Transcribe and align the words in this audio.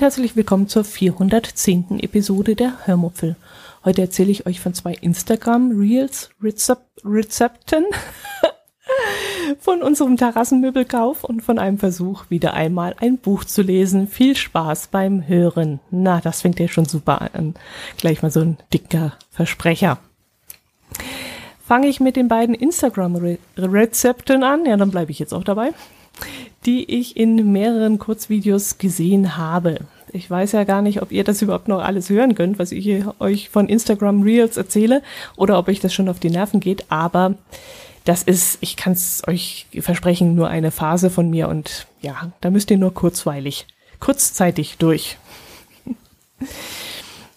Und 0.00 0.04
herzlich 0.04 0.34
willkommen 0.34 0.66
zur 0.66 0.82
410. 0.82 2.00
Episode 2.00 2.56
der 2.56 2.86
Hörmupfel. 2.86 3.36
Heute 3.84 4.00
erzähle 4.00 4.30
ich 4.30 4.46
euch 4.46 4.58
von 4.58 4.72
zwei 4.72 4.94
Instagram 4.94 5.78
Reels 5.78 6.30
Rezep 6.42 6.78
Rezepten 7.04 7.84
von 9.60 9.82
unserem 9.82 10.16
Terrassenmöbelkauf 10.16 11.22
und 11.22 11.42
von 11.42 11.58
einem 11.58 11.76
Versuch, 11.76 12.24
wieder 12.30 12.54
einmal 12.54 12.96
ein 12.98 13.18
Buch 13.18 13.44
zu 13.44 13.60
lesen. 13.60 14.08
Viel 14.08 14.36
Spaß 14.36 14.86
beim 14.86 15.28
Hören. 15.28 15.80
Na, 15.90 16.22
das 16.22 16.40
fängt 16.40 16.58
ja 16.60 16.68
schon 16.68 16.86
super 16.86 17.28
an. 17.34 17.52
Gleich 17.98 18.22
mal 18.22 18.30
so 18.30 18.40
ein 18.40 18.56
dicker 18.72 19.12
Versprecher. 19.30 19.98
Fange 21.62 21.88
ich 21.88 22.00
mit 22.00 22.16
den 22.16 22.28
beiden 22.28 22.54
Instagram-Rezepten 22.54 24.44
an. 24.44 24.64
Ja, 24.64 24.78
dann 24.78 24.92
bleibe 24.92 25.10
ich 25.10 25.18
jetzt 25.18 25.34
auch 25.34 25.44
dabei 25.44 25.74
die 26.66 26.98
ich 26.98 27.16
in 27.16 27.52
mehreren 27.52 27.98
Kurzvideos 27.98 28.78
gesehen 28.78 29.36
habe. 29.36 29.78
Ich 30.12 30.28
weiß 30.28 30.52
ja 30.52 30.64
gar 30.64 30.82
nicht, 30.82 31.02
ob 31.02 31.12
ihr 31.12 31.24
das 31.24 31.40
überhaupt 31.40 31.68
noch 31.68 31.80
alles 31.80 32.10
hören 32.10 32.34
könnt, 32.34 32.58
was 32.58 32.72
ich 32.72 33.04
euch 33.20 33.48
von 33.48 33.68
Instagram 33.68 34.22
Reels 34.22 34.56
erzähle 34.56 35.02
oder 35.36 35.58
ob 35.58 35.68
euch 35.68 35.80
das 35.80 35.94
schon 35.94 36.08
auf 36.08 36.18
die 36.18 36.30
Nerven 36.30 36.60
geht, 36.60 36.90
aber 36.90 37.34
das 38.04 38.22
ist, 38.22 38.58
ich 38.60 38.76
kann 38.76 38.94
es 38.94 39.22
euch 39.26 39.66
versprechen, 39.78 40.34
nur 40.34 40.48
eine 40.48 40.70
Phase 40.70 41.10
von 41.10 41.30
mir 41.30 41.48
und 41.48 41.86
ja, 42.00 42.32
da 42.40 42.50
müsst 42.50 42.70
ihr 42.70 42.78
nur 42.78 42.92
kurzweilig, 42.92 43.66
kurzzeitig 44.00 44.76
durch. 44.78 45.16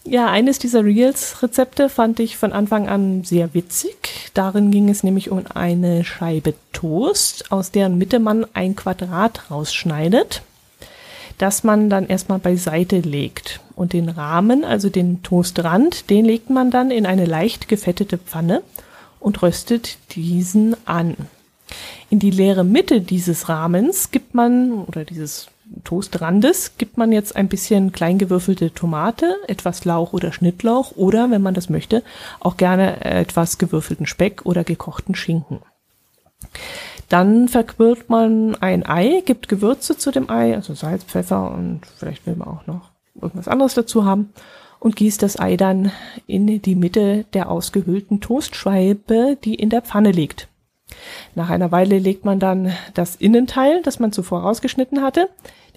Ja, 0.06 0.30
eines 0.30 0.58
dieser 0.58 0.84
Reels-Rezepte 0.84 1.88
fand 1.88 2.20
ich 2.20 2.36
von 2.36 2.52
Anfang 2.52 2.88
an 2.88 3.24
sehr 3.24 3.54
witzig. 3.54 4.30
Darin 4.34 4.70
ging 4.70 4.90
es 4.90 5.02
nämlich 5.02 5.30
um 5.30 5.42
eine 5.54 6.04
Scheibe 6.04 6.52
Toast, 6.74 7.50
aus 7.50 7.70
deren 7.70 7.96
Mitte 7.96 8.18
man 8.18 8.46
ein 8.52 8.76
Quadrat 8.76 9.50
rausschneidet, 9.50 10.42
das 11.38 11.64
man 11.64 11.88
dann 11.88 12.06
erstmal 12.06 12.38
beiseite 12.38 13.00
legt. 13.00 13.60
Und 13.76 13.94
den 13.94 14.10
Rahmen, 14.10 14.62
also 14.62 14.90
den 14.90 15.22
Toastrand, 15.22 16.10
den 16.10 16.26
legt 16.26 16.50
man 16.50 16.70
dann 16.70 16.90
in 16.90 17.06
eine 17.06 17.24
leicht 17.24 17.66
gefettete 17.68 18.18
Pfanne 18.18 18.62
und 19.20 19.42
röstet 19.42 19.96
diesen 20.14 20.76
an. 20.86 21.16
In 22.10 22.18
die 22.18 22.30
leere 22.30 22.62
Mitte 22.62 23.00
dieses 23.00 23.48
Rahmens 23.48 24.10
gibt 24.10 24.34
man, 24.34 24.84
oder 24.84 25.06
dieses 25.06 25.48
Toastrandes 25.82 26.76
gibt 26.78 26.96
man 26.98 27.10
jetzt 27.12 27.34
ein 27.34 27.48
bisschen 27.48 27.92
kleingewürfelte 27.92 28.72
Tomate, 28.72 29.36
etwas 29.48 29.84
Lauch 29.84 30.12
oder 30.12 30.32
Schnittlauch 30.32 30.92
oder, 30.96 31.30
wenn 31.30 31.42
man 31.42 31.54
das 31.54 31.68
möchte, 31.68 32.02
auch 32.40 32.56
gerne 32.56 33.04
etwas 33.04 33.58
gewürfelten 33.58 34.06
Speck 34.06 34.46
oder 34.46 34.62
gekochten 34.64 35.14
Schinken. 35.14 35.60
Dann 37.08 37.48
verquirlt 37.48 38.08
man 38.08 38.54
ein 38.56 38.86
Ei, 38.86 39.22
gibt 39.24 39.48
Gewürze 39.48 39.96
zu 39.98 40.10
dem 40.10 40.30
Ei, 40.30 40.54
also 40.54 40.74
Salz, 40.74 41.04
Pfeffer 41.04 41.50
und 41.50 41.82
vielleicht 41.96 42.26
will 42.26 42.36
man 42.36 42.48
auch 42.48 42.66
noch 42.66 42.90
irgendwas 43.14 43.48
anderes 43.48 43.74
dazu 43.74 44.04
haben 44.04 44.32
und 44.80 44.96
gießt 44.96 45.22
das 45.22 45.38
Ei 45.38 45.56
dann 45.56 45.92
in 46.26 46.60
die 46.60 46.74
Mitte 46.74 47.24
der 47.32 47.50
ausgehöhlten 47.50 48.20
Toastscheibe, 48.20 49.36
die 49.42 49.54
in 49.54 49.70
der 49.70 49.82
Pfanne 49.82 50.12
liegt. 50.12 50.48
Nach 51.34 51.50
einer 51.50 51.72
Weile 51.72 51.98
legt 51.98 52.24
man 52.24 52.38
dann 52.38 52.72
das 52.92 53.16
Innenteil, 53.16 53.82
das 53.82 53.98
man 53.98 54.12
zuvor 54.12 54.42
rausgeschnitten 54.42 55.02
hatte, 55.02 55.28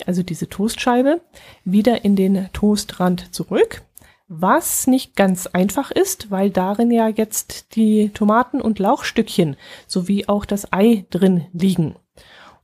also 0.06 0.24
diese 0.24 0.50
Toastscheibe, 0.50 1.22
wieder 1.66 2.06
in 2.06 2.16
den 2.16 2.50
Toastrand 2.53 3.34
zurück, 3.34 3.81
was 4.28 4.88
nicht 4.88 5.16
ganz 5.16 5.47
einfach 5.47 5.91
ist, 5.91 6.31
weil 6.31 6.50
darin 6.50 6.91
ja 6.91 7.08
jetzt 7.08 7.75
die 7.75 8.09
Tomaten 8.09 8.62
und 8.62 8.80
Lauchstückchen 8.80 9.56
sowie 9.88 10.28
auch 10.28 10.46
das 10.46 10.72
Ei 10.74 11.06
drin 11.09 11.46
liegen. 11.53 11.96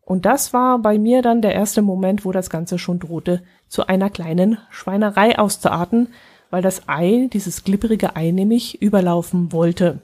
Und 0.02 0.26
das 0.26 0.52
war 0.52 0.80
bei 0.80 1.00
mir 1.00 1.22
dann 1.22 1.42
der 1.42 1.56
erste 1.56 1.82
Moment, 1.82 2.26
wo 2.26 2.34
das 2.34 2.50
Ganze 2.50 2.78
schon 2.78 3.00
drohte, 3.00 3.42
zu 3.70 3.88
einer 3.88 4.10
kleinen 4.10 4.58
Schweinerei 4.70 5.40
auszuarten, 5.40 6.10
weil 6.50 6.62
das 6.62 6.88
Ei, 6.88 7.30
dieses 7.32 7.64
glibberige 7.64 8.16
Ei 8.18 8.32
nämlich 8.32 8.82
überlaufen 8.82 9.54
wollte. 9.54 10.02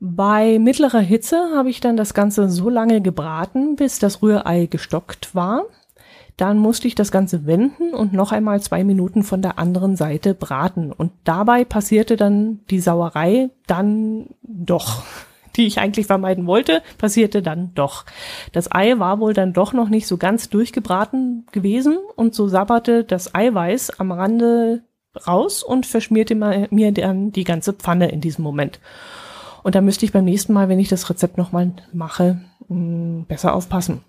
Bei 0.00 0.60
mittlerer 0.60 1.00
Hitze 1.00 1.36
habe 1.56 1.70
ich 1.70 1.80
dann 1.80 1.96
das 1.96 2.14
Ganze 2.14 2.48
so 2.48 2.68
lange 2.68 3.00
gebraten, 3.00 3.74
bis 3.74 3.98
das 3.98 4.22
Rührei 4.22 4.66
gestockt 4.66 5.34
war. 5.34 5.64
Dann 6.36 6.58
musste 6.58 6.86
ich 6.86 6.94
das 6.94 7.10
Ganze 7.10 7.46
wenden 7.46 7.94
und 7.94 8.12
noch 8.12 8.30
einmal 8.30 8.60
zwei 8.60 8.84
Minuten 8.84 9.24
von 9.24 9.42
der 9.42 9.58
anderen 9.58 9.96
Seite 9.96 10.34
braten. 10.34 10.92
Und 10.92 11.10
dabei 11.24 11.64
passierte 11.64 12.16
dann 12.16 12.60
die 12.70 12.78
Sauerei 12.78 13.50
dann 13.66 14.26
doch, 14.42 15.02
die 15.56 15.66
ich 15.66 15.80
eigentlich 15.80 16.06
vermeiden 16.06 16.46
wollte, 16.46 16.80
passierte 16.98 17.42
dann 17.42 17.72
doch. 17.74 18.04
Das 18.52 18.70
Ei 18.70 19.00
war 19.00 19.18
wohl 19.18 19.34
dann 19.34 19.52
doch 19.52 19.72
noch 19.72 19.88
nicht 19.88 20.06
so 20.06 20.16
ganz 20.16 20.48
durchgebraten 20.48 21.44
gewesen 21.50 21.98
und 22.14 22.36
so 22.36 22.46
sabberte 22.46 23.02
das 23.02 23.34
Eiweiß 23.34 23.98
am 23.98 24.12
Rande 24.12 24.84
raus 25.26 25.64
und 25.64 25.86
verschmierte 25.86 26.36
mir 26.36 26.92
dann 26.92 27.32
die 27.32 27.42
ganze 27.42 27.72
Pfanne 27.72 28.12
in 28.12 28.20
diesem 28.20 28.44
Moment. 28.44 28.78
Und 29.68 29.74
da 29.74 29.82
müsste 29.82 30.06
ich 30.06 30.12
beim 30.12 30.24
nächsten 30.24 30.54
Mal, 30.54 30.70
wenn 30.70 30.78
ich 30.78 30.88
das 30.88 31.10
Rezept 31.10 31.36
nochmal 31.36 31.72
mache, 31.92 32.40
mm, 32.68 33.24
besser 33.24 33.54
aufpassen. 33.54 34.00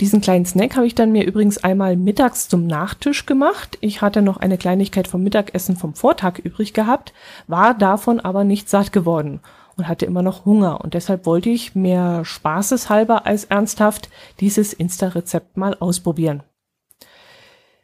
Diesen 0.00 0.20
kleinen 0.20 0.44
Snack 0.44 0.74
habe 0.74 0.88
ich 0.88 0.96
dann 0.96 1.12
mir 1.12 1.24
übrigens 1.24 1.62
einmal 1.62 1.96
mittags 1.96 2.48
zum 2.48 2.66
Nachtisch 2.66 3.26
gemacht. 3.26 3.78
Ich 3.80 4.02
hatte 4.02 4.20
noch 4.20 4.38
eine 4.38 4.58
Kleinigkeit 4.58 5.06
vom 5.06 5.22
Mittagessen 5.22 5.76
vom 5.76 5.94
Vortag 5.94 6.40
übrig 6.40 6.74
gehabt, 6.74 7.12
war 7.46 7.74
davon 7.74 8.18
aber 8.18 8.42
nicht 8.42 8.68
satt 8.68 8.92
geworden 8.92 9.38
und 9.76 9.86
hatte 9.86 10.04
immer 10.04 10.22
noch 10.22 10.44
Hunger. 10.44 10.80
Und 10.82 10.94
deshalb 10.94 11.24
wollte 11.24 11.50
ich 11.50 11.76
mehr 11.76 12.24
spaßeshalber 12.24 13.24
als 13.24 13.44
ernsthaft 13.44 14.10
dieses 14.40 14.72
Insta-Rezept 14.72 15.56
mal 15.56 15.76
ausprobieren. 15.78 16.42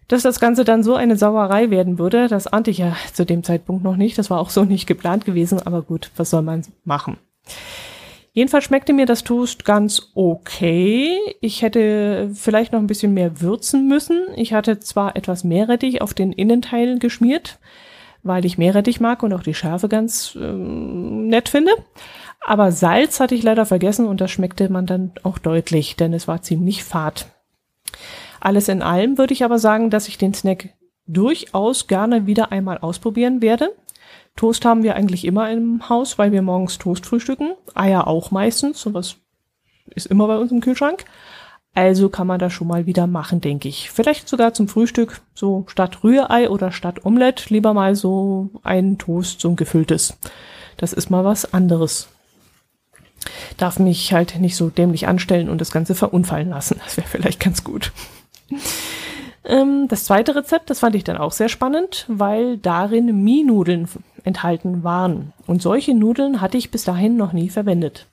Dass 0.09 0.23
das 0.23 0.39
Ganze 0.39 0.65
dann 0.65 0.83
so 0.83 0.95
eine 0.95 1.17
Sauerei 1.17 1.71
werden 1.71 1.99
würde, 1.99 2.29
das 2.29 2.47
ahnte 2.47 2.71
ich 2.71 2.79
ja 2.79 2.97
zu 3.13 3.25
dem 3.25 3.43
Zeitpunkt 3.43 3.85
noch 3.85 3.97
nicht. 3.97 4.19
Das 4.19 4.31
war 4.31 4.41
auch 4.41 4.51
so 4.51 4.65
nicht 4.65 4.87
geplant 4.87 5.25
gewesen, 5.25 5.61
aber 5.65 5.83
gut, 5.83 6.11
was 6.17 6.31
soll 6.31 6.43
man 6.43 6.63
machen? 6.85 7.17
Jedenfalls 8.37 8.65
schmeckte 8.65 8.93
mir 8.93 9.07
das 9.07 9.23
Toast 9.23 9.65
ganz 9.65 10.11
okay. 10.17 11.17
Ich 11.41 11.63
hätte 11.63 12.31
vielleicht 12.35 12.73
noch 12.73 12.81
ein 12.81 12.89
bisschen 12.89 13.15
mehr 13.15 13.41
würzen 13.41 13.87
müssen. 13.87 14.27
Ich 14.35 14.53
hatte 14.53 14.81
zwar 14.81 15.15
etwas 15.15 15.45
Meerrettich 15.45 16.03
auf 16.03 16.15
den 16.15 16.33
Innenteilen 16.33 16.99
geschmiert, 16.99 17.61
weil 18.25 18.45
ich 18.45 18.59
Meerrettich 18.59 19.01
mag 19.01 19.23
und 19.23 19.33
auch 19.33 19.45
die 19.45 19.55
Schärfe 19.55 19.89
ganz 19.89 20.37
ähm, 20.39 21.29
nett 21.29 21.49
finde. 21.49 21.71
Aber 22.41 22.73
Salz 22.73 23.21
hatte 23.21 23.37
ich 23.37 23.45
leider 23.45 23.67
vergessen 23.67 24.07
und 24.07 24.21
das 24.21 24.33
schmeckte 24.33 24.69
man 24.69 24.87
dann 24.87 25.13
auch 25.23 25.39
deutlich, 25.39 25.95
denn 25.95 26.13
es 26.13 26.27
war 26.27 26.43
ziemlich 26.43 26.83
fad. 26.83 27.34
Alles 28.45 28.69
in 28.69 28.83
allem 28.83 29.17
würde 29.17 29.33
ich 29.33 29.43
aber 29.43 29.59
sagen, 29.59 29.89
dass 29.89 30.07
ich 30.07 30.19
den 30.19 30.35
Snack 30.35 30.69
durchaus 31.07 31.87
gerne 31.87 32.27
wieder 32.27 32.53
einmal 32.53 32.77
ausprobieren 32.77 33.41
werde. 33.41 33.75
Toast 34.37 34.67
haben 34.67 34.83
wir 34.83 34.97
eigentlich 34.97 35.25
immer 35.25 35.51
im 35.51 35.89
Haus, 35.89 36.19
weil 36.19 36.31
wir 36.31 36.43
morgens 36.43 36.77
Toast 36.77 37.07
frühstücken. 37.07 37.55
Eier 37.75 38.07
auch 38.07 38.31
meistens, 38.31 38.83
sowas 38.83 39.17
ist 39.95 40.09
immer 40.09 40.27
bei 40.27 40.37
uns 40.37 40.53
im 40.53 40.61
Kühlschrank. 40.61 41.07
Also 41.73 42.11
kann 42.11 42.27
man 42.27 42.39
das 42.39 42.53
schon 42.53 42.69
mal 42.69 42.85
wieder 42.85 43.07
machen, 43.07 43.41
denke 43.41 43.67
ich. 43.67 43.91
Vielleicht 43.91 44.29
sogar 44.29 44.53
zum 44.53 44.69
Frühstück, 44.69 45.23
so 45.33 45.65
statt 45.67 46.05
Rührei 46.05 46.51
oder 46.51 46.71
statt 46.71 47.07
Omelette, 47.07 47.47
lieber 47.49 47.73
mal 47.73 47.97
so 47.97 48.51
ein 48.63 48.99
Toast, 48.99 49.41
so 49.41 49.49
ein 49.49 49.57
gefülltes. 49.57 50.19
Das 50.77 50.93
ist 50.93 51.09
mal 51.09 51.25
was 51.25 51.55
anderes. 51.55 52.09
Darf 53.57 53.79
mich 53.79 54.13
halt 54.13 54.39
nicht 54.39 54.55
so 54.55 54.69
dämlich 54.69 55.09
anstellen 55.09 55.49
und 55.49 55.63
das 55.63 55.71
Ganze 55.71 55.95
verunfallen 55.95 56.51
lassen. 56.51 56.79
Das 56.85 56.99
wäre 56.99 57.09
vielleicht 57.09 57.41
ganz 57.41 57.65
gut. 57.65 57.91
Ähm, 59.47 59.89
das 59.89 60.05
zweite 60.05 60.35
Rezept, 60.35 60.71
das 60.71 60.81
fand 60.81 60.97
ich 60.97 61.05
dann 61.05 61.19
auch 61.19 61.33
sehr 61.33 61.49
spannend, 61.49 62.07
weil 62.09 62.57
darin 62.57 63.25
Mie-Nudeln 63.25 63.89
enthalten 64.25 64.85
waren. 64.85 65.33
Und 65.47 65.61
solche 65.61 65.95
Nudeln 65.95 66.41
hatte 66.41 66.57
ich 66.57 66.71
bis 66.71 66.85
dahin 66.85 67.17
noch 67.17 67.33
nie 67.33 67.51
verwendet. 67.51 68.07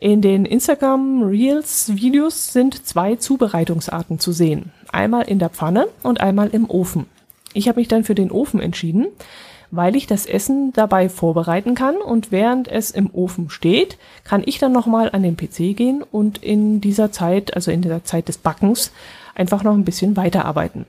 In 0.00 0.22
den 0.22 0.44
Instagram 0.44 1.22
Reels 1.22 1.96
Videos 1.96 2.52
sind 2.52 2.86
zwei 2.86 3.16
Zubereitungsarten 3.16 4.20
zu 4.20 4.30
sehen. 4.30 4.70
Einmal 4.92 5.24
in 5.24 5.40
der 5.40 5.48
Pfanne 5.48 5.88
und 6.02 6.20
einmal 6.20 6.48
im 6.50 6.70
Ofen. 6.70 7.06
Ich 7.52 7.68
habe 7.68 7.80
mich 7.80 7.88
dann 7.88 8.04
für 8.04 8.14
den 8.14 8.30
Ofen 8.30 8.60
entschieden, 8.60 9.08
weil 9.70 9.96
ich 9.96 10.06
das 10.06 10.26
Essen 10.26 10.72
dabei 10.72 11.08
vorbereiten 11.08 11.74
kann 11.74 11.96
und 11.96 12.30
während 12.30 12.68
es 12.68 12.90
im 12.90 13.12
Ofen 13.12 13.50
steht, 13.50 13.98
kann 14.22 14.42
ich 14.46 14.58
dann 14.58 14.72
nochmal 14.72 15.10
an 15.12 15.22
den 15.22 15.36
PC 15.36 15.76
gehen 15.76 16.04
und 16.10 16.38
in 16.44 16.80
dieser 16.80 17.10
Zeit, 17.10 17.54
also 17.54 17.70
in 17.70 17.82
der 17.82 18.04
Zeit 18.04 18.28
des 18.28 18.38
Backens, 18.38 18.92
einfach 19.38 19.62
noch 19.62 19.74
ein 19.74 19.84
bisschen 19.84 20.16
weiterarbeiten. 20.16 20.84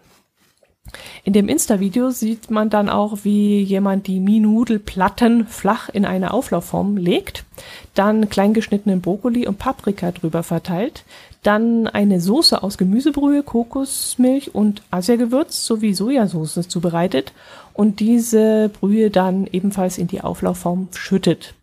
In 1.23 1.33
dem 1.33 1.49
Insta-Video 1.49 2.09
sieht 2.09 2.49
man 2.49 2.69
dann 2.69 2.89
auch, 2.89 3.19
wie 3.23 3.61
jemand 3.61 4.07
die 4.07 4.19
Minudelplatten 4.19 5.45
flach 5.45 5.89
in 5.89 6.05
eine 6.05 6.33
Auflaufform 6.33 6.97
legt, 6.97 7.45
dann 7.93 8.29
kleingeschnittenen 8.29 9.01
Brokkoli 9.01 9.45
und 9.47 9.59
Paprika 9.59 10.11
drüber 10.11 10.43
verteilt, 10.43 11.03
dann 11.43 11.87
eine 11.87 12.19
Soße 12.19 12.63
aus 12.63 12.77
Gemüsebrühe, 12.77 13.43
Kokosmilch 13.43 14.55
und 14.55 14.81
Asiagewürz 14.91 15.65
sowie 15.65 15.93
Sojasauce 15.93 16.67
zubereitet 16.67 17.33
und 17.73 17.99
diese 17.99 18.69
Brühe 18.69 19.09
dann 19.09 19.47
ebenfalls 19.51 19.97
in 19.97 20.07
die 20.07 20.21
Auflaufform 20.21 20.87
schüttet. 20.93 21.53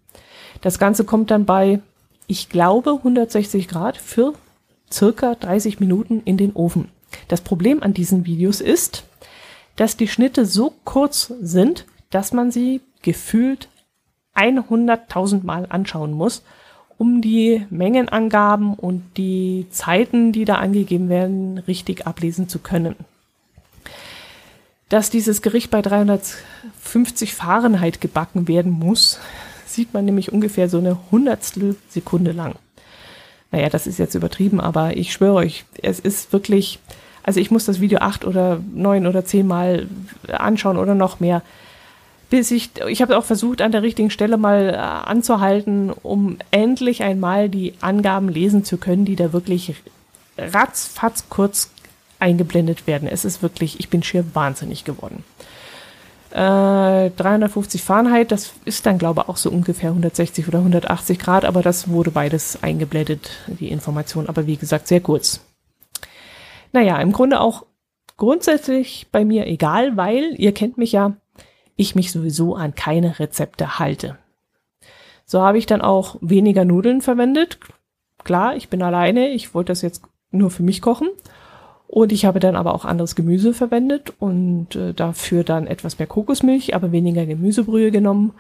Das 0.63 0.79
Ganze 0.79 1.05
kommt 1.05 1.31
dann 1.31 1.45
bei, 1.45 1.81
ich 2.27 2.49
glaube, 2.49 2.93
160 2.93 3.69
Grad 3.69 3.97
für 3.97 4.35
circa 4.93 5.35
30 5.35 5.81
Minuten 5.81 6.23
in 6.25 6.37
den 6.37 6.53
Ofen. 6.55 6.89
Das 7.29 7.41
Problem 7.41 7.83
an 7.83 7.95
diesen 7.95 8.27
Videos 8.27 8.61
ist, 8.61 9.05
dass 9.77 9.97
die 9.97 10.09
Schnitte 10.09 10.47
so 10.47 10.75
kurz 10.85 11.33
sind, 11.41 11.87
dass 12.11 12.33
man 12.33 12.51
sie 12.51 12.81
gefühlt 13.03 13.69
100.000 14.35 15.45
Mal 15.45 15.67
anschauen 15.69 16.13
muss, 16.13 16.43
um 16.99 17.21
die 17.21 17.67
Mengenangaben 17.71 18.75
und 18.75 19.17
die 19.17 19.67
Zeiten, 19.71 20.33
die 20.33 20.45
da 20.45 20.57
angegeben 20.57 21.09
werden, 21.09 21.59
richtig 21.59 22.07
ablesen 22.07 22.49
zu 22.49 22.59
können. 22.59 22.97
Dass 24.89 25.11
dieses 25.11 25.43
Gericht 25.43 25.71
bei 25.71 25.83
350 25.83 27.35
Fahrenheit 27.35 28.01
gebacken 28.01 28.49
werden 28.49 28.73
muss, 28.73 29.19
sieht 29.67 29.93
man 29.93 30.05
nämlich 30.05 30.33
ungefähr 30.33 30.69
so 30.69 30.79
eine 30.79 30.99
Hundertstel 31.11 31.77
Sekunde 31.89 32.33
lang. 32.33 32.55
Naja, 33.53 33.69
das 33.69 33.87
ist 33.87 33.99
jetzt 33.99 34.15
übertrieben, 34.15 34.61
aber 34.61 34.97
ich 34.97 35.13
schwöre 35.13 35.35
euch, 35.35 35.65
es 35.83 36.01
ist 36.01 36.33
wirklich, 36.33 36.79
also 37.23 37.41
ich 37.41 37.51
muss 37.51 37.65
das 37.65 37.81
Video 37.81 38.01
acht 38.01 38.25
oder 38.25 38.61
neun 38.75 39.07
oder 39.07 39.25
zehn 39.25 39.47
Mal 39.47 39.87
anschauen 40.29 40.77
oder 40.77 40.95
noch 40.95 41.21
mehr 41.21 41.43
bis 42.29 42.51
ich, 42.51 42.71
ich 42.89 43.03
habe 43.03 43.17
auch 43.17 43.25
versucht, 43.25 43.63
an 43.63 43.73
der 43.73 43.83
richtigen 43.83 44.11
Stelle 44.11 44.37
mal 44.37 44.71
äh, 44.71 44.77
anzuhalten, 44.77 45.91
um 45.91 46.39
endlich 46.51 47.03
einmal 47.03 47.49
die 47.49 47.75
Angaben 47.81 48.29
lesen 48.29 48.65
zu 48.65 48.79
können, 48.79 49.05
die 49.05 49.17
da 49.17 49.33
wirklich 49.33 49.75
ratzfatz 50.37 51.27
kurz 51.29 51.71
eingeblendet 52.19 52.87
werden. 52.87 53.09
Es 53.09 53.25
ist 53.25 53.43
wirklich, 53.43 53.79
ich 53.79 53.89
bin 53.89 54.03
schier 54.03 54.25
wahnsinnig 54.35 54.85
geworden. 54.85 55.25
Äh, 56.37 57.13
350 57.17 57.83
Fahrenheit, 57.83 58.31
das 58.31 58.53
ist 58.67 58.85
dann 58.85 58.99
glaube 58.99 59.23
ich 59.23 59.29
auch 59.31 59.39
so 59.39 59.51
ungefähr 59.51 59.89
160 59.89 60.47
oder 60.47 60.59
180 60.59 61.19
Grad, 61.19 61.47
aber 61.47 61.63
das 61.63 61.89
wurde 61.89 62.11
beides 62.11 62.63
eingeblendet, 62.63 63.31
die 63.47 63.71
Information, 63.71 64.29
aber 64.29 64.47
wie 64.47 64.59
gesagt, 64.59 64.87
sehr 64.87 65.01
kurz. 65.01 65.41
Naja, 66.75 67.01
im 67.01 67.13
Grunde 67.13 67.41
auch 67.41 67.65
grundsätzlich 68.19 69.07
bei 69.11 69.25
mir 69.25 69.47
egal, 69.47 69.97
weil 69.97 70.35
ihr 70.37 70.53
kennt 70.53 70.77
mich 70.77 70.93
ja, 70.93 71.17
ich 71.75 71.95
mich 71.95 72.13
sowieso 72.13 72.55
an 72.55 72.75
keine 72.75 73.19
Rezepte 73.19 73.79
halte. 73.79 74.19
So 75.25 75.41
habe 75.41 75.57
ich 75.57 75.65
dann 75.65 75.81
auch 75.81 76.17
weniger 76.21 76.67
Nudeln 76.67 77.01
verwendet. 77.01 77.59
Klar, 78.25 78.57
ich 78.57 78.69
bin 78.69 78.83
alleine, 78.83 79.31
ich 79.31 79.55
wollte 79.55 79.73
das 79.73 79.81
jetzt 79.81 80.03
nur 80.33 80.51
für 80.51 80.63
mich 80.63 80.83
kochen. 80.83 81.09
Und 81.89 82.13
ich 82.13 82.25
habe 82.25 82.41
dann 82.41 82.57
aber 82.57 82.75
auch 82.75 82.85
anderes 82.85 83.15
Gemüse 83.15 83.55
verwendet 83.55 84.13
und 84.19 84.75
äh, 84.75 84.93
dafür 84.93 85.45
dann 85.45 85.67
etwas 85.67 85.99
mehr 85.99 86.09
Kokosmilch, 86.09 86.75
aber 86.75 86.93
weniger 86.93 87.27
Gemüsebrühe 87.27 87.91
genommen, 87.91 88.33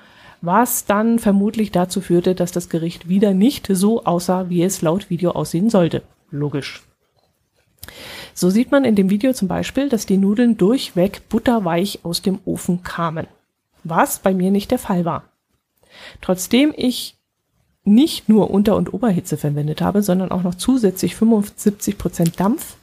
was 0.42 0.84
dann 0.84 1.18
vermutlich 1.18 1.70
dazu 1.70 2.00
führte, 2.00 2.34
dass 2.34 2.52
das 2.52 2.68
Gericht 2.68 3.08
wieder 3.08 3.34
nicht 3.34 3.66
so 3.70 4.04
aussah, 4.04 4.48
wie 4.48 4.62
es 4.62 4.82
laut 4.82 5.10
Video 5.10 5.30
aussehen 5.30 5.70
sollte. 5.70 6.02
Logisch. 6.30 6.82
So 8.34 8.50
sieht 8.50 8.70
man 8.70 8.84
in 8.84 8.96
dem 8.96 9.10
Video 9.10 9.32
zum 9.32 9.48
Beispiel, 9.48 9.88
dass 9.88 10.06
die 10.06 10.18
Nudeln 10.18 10.56
durchweg 10.56 11.28
butterweich 11.28 12.00
aus 12.02 12.22
dem 12.22 12.40
Ofen 12.44 12.82
kamen, 12.82 13.26
was 13.84 14.18
bei 14.18 14.34
mir 14.34 14.50
nicht 14.50 14.70
der 14.70 14.78
Fall 14.78 15.04
war. 15.04 15.24
Trotzdem 16.20 16.74
ich 16.76 17.16
nicht 17.84 18.28
nur 18.28 18.50
Unter- 18.50 18.76
und 18.76 18.92
Oberhitze 18.92 19.36
verwendet 19.36 19.80
habe, 19.80 20.02
sondern 20.02 20.32
auch 20.32 20.42
noch 20.42 20.56
zusätzlich 20.56 21.14
75 21.14 21.96
Prozent 21.96 22.40
Dampf, 22.40 22.76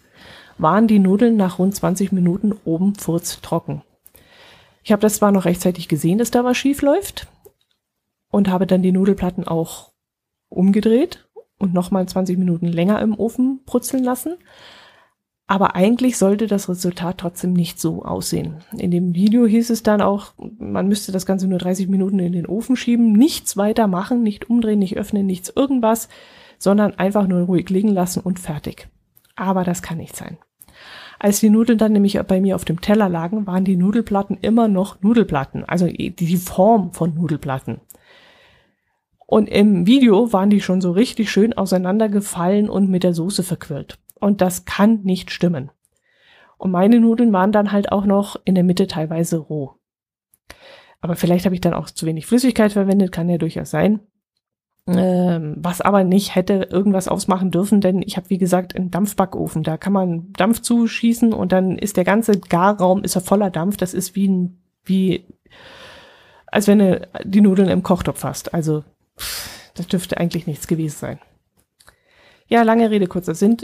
waren 0.64 0.88
die 0.88 0.98
Nudeln 0.98 1.38
nach 1.38 1.60
rund 1.60 1.76
20 1.76 2.12
Minuten 2.12 2.54
oben 2.66 2.96
furztrocken. 2.96 3.84
Ich 4.84 4.92
habe 4.92 5.02
das 5.02 5.18
zwar 5.18 5.32
noch 5.32 5.46
rechtzeitig 5.46 5.88
gesehen, 5.88 6.18
dass 6.18 6.32
da 6.32 6.44
was 6.44 6.58
schief 6.58 6.82
läuft 6.82 7.28
und 8.32 8.50
habe 8.50 8.66
dann 8.66 8.82
die 8.82 8.92
Nudelplatten 8.92 9.48
auch 9.48 9.92
umgedreht 10.50 11.28
und 11.60 11.74
nochmal 11.74 12.08
20 12.08 12.38
Minuten 12.38 12.68
länger 12.68 13.00
im 13.02 13.18
Ofen 13.18 13.62
brutzeln 13.66 14.04
lassen, 14.04 14.38
aber 15.46 15.76
eigentlich 15.76 16.18
sollte 16.18 16.48
das 16.48 16.70
Resultat 16.70 17.18
trotzdem 17.20 17.54
nicht 17.54 17.80
so 17.80 18.04
aussehen. 18.04 18.64
In 18.78 18.92
dem 18.92 19.14
Video 19.14 19.46
hieß 19.46 19.70
es 19.70 19.84
dann 19.84 20.02
auch, 20.02 20.34
man 20.58 20.88
müsste 20.88 21.12
das 21.12 21.26
Ganze 21.26 21.48
nur 21.48 21.60
30 21.60 21.90
Minuten 21.90 22.20
in 22.20 22.34
den 22.34 22.48
Ofen 22.48 22.76
schieben, 22.76 23.12
nichts 23.12 23.58
weiter 23.58 23.88
machen, 23.88 24.24
nicht 24.24 24.50
umdrehen, 24.50 24.80
nicht 24.80 24.98
öffnen, 24.98 25.26
nichts 25.26 25.52
irgendwas, 25.56 26.10
sondern 26.58 26.96
einfach 26.96 27.28
nur 27.28 27.42
ruhig 27.42 27.70
liegen 27.70 27.90
lassen 27.90 28.22
und 28.22 28.40
fertig. 28.40 28.88
Aber 29.36 29.64
das 29.64 29.82
kann 29.82 29.98
nicht 29.98 30.16
sein. 30.16 30.38
Als 31.24 31.40
die 31.40 31.50
Nudeln 31.50 31.78
dann 31.78 31.94
nämlich 31.94 32.22
bei 32.28 32.42
mir 32.42 32.54
auf 32.54 32.66
dem 32.66 32.82
Teller 32.82 33.08
lagen, 33.08 33.48
waren 33.48 33.64
die 33.64 33.78
Nudelplatten 33.78 34.38
immer 34.42 34.68
noch 34.68 35.02
Nudelplatten, 35.02 35.64
also 35.64 35.88
die 35.88 36.36
Form 36.36 36.92
von 36.92 37.16
Nudelplatten. 37.16 37.80
Und 39.26 39.48
im 39.48 39.88
Video 39.88 40.34
waren 40.34 40.50
die 40.50 40.60
schon 40.60 40.82
so 40.82 40.92
richtig 40.92 41.32
schön 41.32 41.54
auseinandergefallen 41.54 42.70
und 42.70 42.90
mit 42.90 43.04
der 43.04 43.14
Soße 43.14 43.44
verquirlt. 43.44 44.00
Und 44.20 44.42
das 44.42 44.66
kann 44.66 45.00
nicht 45.04 45.32
stimmen. 45.32 45.72
Und 46.58 46.72
meine 46.72 47.00
Nudeln 47.00 47.32
waren 47.32 47.54
dann 47.54 47.72
halt 47.72 47.94
auch 47.94 48.04
noch 48.04 48.36
in 48.44 48.54
der 48.54 48.66
Mitte 48.66 48.88
teilweise 48.88 49.38
roh. 49.38 49.76
Aber 51.00 51.16
vielleicht 51.16 51.46
habe 51.46 51.56
ich 51.56 51.62
dann 51.62 51.74
auch 51.74 51.90
zu 51.90 52.06
wenig 52.06 52.26
Flüssigkeit 52.26 52.74
verwendet, 52.74 53.14
kann 53.14 53.30
ja 53.30 53.38
durchaus 53.38 53.72
sein. 53.72 54.02
Ähm, 54.86 55.56
was 55.58 55.80
aber 55.80 56.04
nicht 56.04 56.36
hätte 56.36 56.68
irgendwas 56.70 57.08
ausmachen 57.08 57.52
dürfen, 57.52 57.80
denn 57.80 58.02
ich 58.02 58.18
habe 58.18 58.30
wie 58.30 58.38
gesagt 58.38 58.76
einen 58.76 58.92
Dampfbackofen. 58.92 59.64
Da 59.64 59.78
kann 59.78 59.94
man 59.94 60.34
Dampf 60.34 60.62
zuschießen 60.62 61.32
und 61.32 61.52
dann 61.52 61.78
ist 61.78 61.96
der 61.96 62.04
ganze 62.04 62.40
Garraum 62.40 63.04
ist 63.04 63.16
er 63.16 63.22
voller 63.22 63.50
Dampf. 63.50 63.78
Das 63.78 63.94
ist 63.94 64.16
wie 64.16 64.28
ein, 64.28 64.58
wie 64.84 65.26
als 66.48 66.68
wenn 66.68 66.80
du 66.80 67.08
die 67.24 67.42
Nudeln 67.42 67.70
im 67.70 67.84
Kochtopf 67.84 68.24
hast. 68.24 68.54
Also 68.54 68.84
das 69.74 69.88
dürfte 69.88 70.18
eigentlich 70.18 70.48
nichts 70.48 70.68
gewesen 70.68 70.98
sein. 70.98 71.20
Ja, 72.48 72.64
lange 72.64 72.92
Rede, 72.92 73.08
kurzer 73.08 73.36
Sinn 73.36 73.58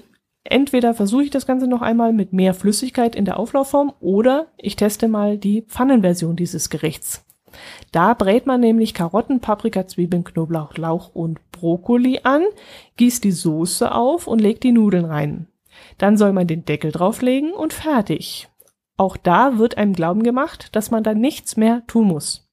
entweder 0.44 0.94
versuche 0.94 1.24
ich 1.24 1.30
das 1.30 1.46
Ganze 1.46 1.68
noch 1.68 1.82
einmal 1.82 2.14
mit 2.14 2.34
mehr 2.34 2.54
Flüssigkeit 2.54 3.16
in 3.16 3.26
der 3.26 3.40
Auflaufform 3.40 3.94
oder 4.00 4.48
ich 4.58 4.76
teste 4.76 5.08
mal 5.08 5.38
die 5.38 5.62
Pfannenversion 5.62 6.36
dieses 6.36 6.70
Gerichts. 6.70 7.26
Da 7.92 8.14
brät 8.14 8.46
man 8.46 8.60
nämlich 8.60 8.94
Karotten, 8.94 9.40
Paprika, 9.40 9.88
Zwiebeln, 9.88 10.24
Knoblauch, 10.24 10.78
Lauch 10.78 11.16
und 11.16 11.40
Brokkoli 11.52 12.22
an, 12.24 12.44
gießt 12.98 13.24
die 13.24 13.32
Soße 13.32 13.94
auf 13.94 14.28
und 14.28 14.40
legt 14.40 14.64
die 14.64 14.72
Nudeln 14.72 15.06
rein. 15.06 15.48
Dann 15.98 16.18
soll 16.18 16.34
man 16.34 16.48
den 16.48 16.66
Deckel 16.66 16.92
drauflegen 16.92 17.54
und 17.54 17.74
fertig. 17.74 18.50
Auch 18.98 19.18
da 19.18 19.58
wird 19.58 19.78
einem 19.78 19.94
Glauben 19.94 20.24
gemacht, 20.24 20.76
dass 20.76 20.92
man 20.92 21.04
da 21.04 21.14
nichts 21.14 21.56
mehr 21.56 21.86
tun 21.88 22.08
muss. 22.08 22.50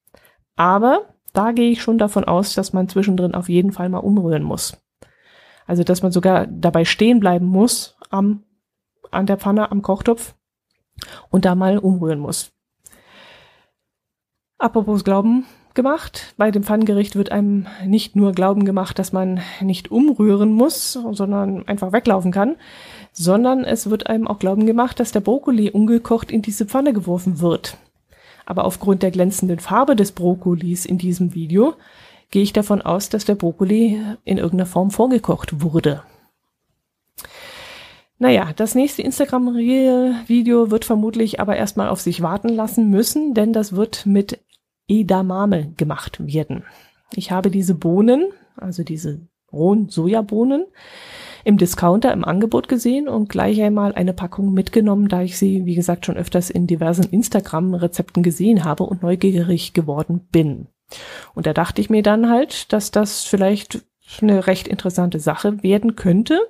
Aber 0.55 1.15
da 1.33 1.53
gehe 1.53 1.71
ich 1.71 1.83
schon 1.83 1.99
davon 1.99 2.25
aus, 2.25 2.55
dass 2.55 2.73
man 2.73 2.89
zwischendrin 2.89 3.35
auf 3.35 3.49
jeden 3.49 3.73
Fall 3.73 3.89
mal 3.89 3.99
umrühren 3.99 4.43
muss. 4.43 4.79
Also, 5.67 5.83
dass 5.83 6.03
man 6.03 6.13
sogar 6.13 6.47
dabei 6.47 6.85
stehen 6.85 7.21
bleiben 7.21 7.47
muss 7.47 7.97
am, 8.11 8.45
an 9.11 9.27
der 9.27 9.37
Pfanne, 9.37 9.71
am 9.71 9.83
Kochtopf 9.83 10.35
und 11.31 11.45
da 11.45 11.55
mal 11.55 11.79
umrühren 11.79 12.21
muss. 12.21 12.56
Apropos 14.59 15.05
Glauben 15.05 15.45
gemacht. 15.75 16.35
Bei 16.39 16.51
dem 16.51 16.63
Pfannengericht 16.63 17.15
wird 17.15 17.31
einem 17.31 17.67
nicht 17.85 18.17
nur 18.17 18.33
Glauben 18.33 18.65
gemacht, 18.65 18.99
dass 18.99 19.13
man 19.13 19.41
nicht 19.61 19.91
umrühren 19.91 20.51
muss, 20.53 20.95
sondern 20.95 21.69
einfach 21.69 21.93
weglaufen 21.93 22.33
kann, 22.33 22.57
sondern 23.13 23.65
es 23.65 23.91
wird 23.91 24.07
einem 24.07 24.27
auch 24.27 24.39
Glauben 24.39 24.65
gemacht, 24.65 24.99
dass 24.99 25.13
der 25.13 25.21
Brokkoli 25.21 25.71
ungekocht 25.71 26.31
in 26.31 26.41
diese 26.41 26.65
Pfanne 26.65 26.95
geworfen 26.95 27.41
wird. 27.41 27.77
Aber 28.47 28.65
aufgrund 28.65 29.03
der 29.03 29.11
glänzenden 29.11 29.59
Farbe 29.59 29.95
des 29.95 30.13
Brokkolis 30.13 30.87
in 30.87 30.97
diesem 30.97 31.35
Video 31.35 31.75
gehe 32.31 32.43
ich 32.43 32.55
davon 32.55 32.81
aus, 32.81 33.11
dass 33.11 33.27
der 33.27 33.35
Brokkoli 33.35 34.01
in 34.25 34.39
irgendeiner 34.39 34.67
Form 34.67 34.91
vorgekocht 34.91 35.63
wurde. 35.63 36.03
Naja, 38.19 38.53
das 38.57 38.75
nächste 38.75 39.03
Instagram-Video 39.03 40.71
wird 40.71 40.87
vermutlich 40.87 41.39
aber 41.39 41.57
erstmal 41.57 41.91
auf 41.91 42.01
sich 42.01 42.23
warten 42.23 42.49
lassen 42.49 42.89
müssen, 42.89 43.35
denn 43.35 43.53
das 43.53 43.77
wird 43.77 44.07
mit 44.07 44.41
Edamame 44.89 45.73
gemacht 45.77 46.25
werden. 46.27 46.65
Ich 47.15 47.31
habe 47.31 47.51
diese 47.51 47.75
Bohnen, 47.75 48.27
also 48.57 48.83
diese 48.83 49.21
rohen 49.53 49.89
Sojabohnen, 49.89 50.67
im 51.45 51.59
Discounter 51.59 52.13
im 52.13 52.25
Angebot 52.25 52.69
gesehen 52.69 53.09
und 53.09 53.29
gleich 53.29 53.63
einmal 53.63 53.95
eine 53.95 54.13
Packung 54.13 54.53
mitgenommen, 54.53 55.09
da 55.09 55.23
ich 55.23 55.39
sie, 55.39 55.65
wie 55.65 55.77
gesagt, 55.77 56.05
schon 56.05 56.17
öfters 56.17 56.51
in 56.51 56.67
diversen 56.67 57.09
Instagram-Rezepten 57.09 58.23
gesehen 58.23 58.65
habe 58.65 58.83
und 58.83 59.03
neugierig 59.03 59.73
geworden 59.73 60.27
bin. 60.33 60.67
Und 61.35 61.47
da 61.47 61.53
dachte 61.53 61.81
ich 61.81 61.91
mir 61.91 62.03
dann 62.03 62.29
halt, 62.29 62.73
dass 62.73 62.91
das 62.91 63.25
vielleicht 63.25 63.85
eine 64.21 64.47
recht 64.47 64.69
interessante 64.69 65.21
Sache 65.21 65.63
werden 65.63 65.97
könnte. 65.97 66.41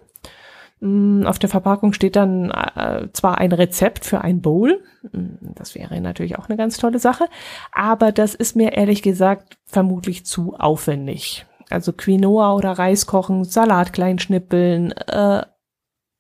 Mm, 0.81 1.25
auf 1.27 1.39
der 1.39 1.49
Verpackung 1.49 1.93
steht 1.93 2.17
dann 2.17 2.51
äh, 2.51 3.09
zwar 3.13 3.39
ein 3.39 3.53
Rezept 3.53 4.05
für 4.05 4.21
ein 4.21 4.43
Bowl, 4.43 4.83
mm, 5.11 5.55
das 5.55 5.75
wäre 5.75 5.99
natürlich 6.01 6.39
auch 6.39 6.49
eine 6.49 6.59
ganz 6.59 6.77
tolle 6.77 6.99
Sache, 6.99 7.27
aber 7.73 8.13
das 8.13 8.35
ist 8.35 8.57
mir 8.57 8.73
ehrlich 8.73 9.03
gesagt 9.03 9.59
vermutlich 9.65 10.27
zu 10.27 10.55
aufwendig. 10.55 11.47
Also 11.71 11.93
Quinoa 11.93 12.55
oder 12.55 12.73
Reis 12.73 13.07
kochen, 13.07 13.45
Salat 13.45 13.93
klein 13.93 14.19
schnippeln, 14.19 14.93
äh, 14.93 15.43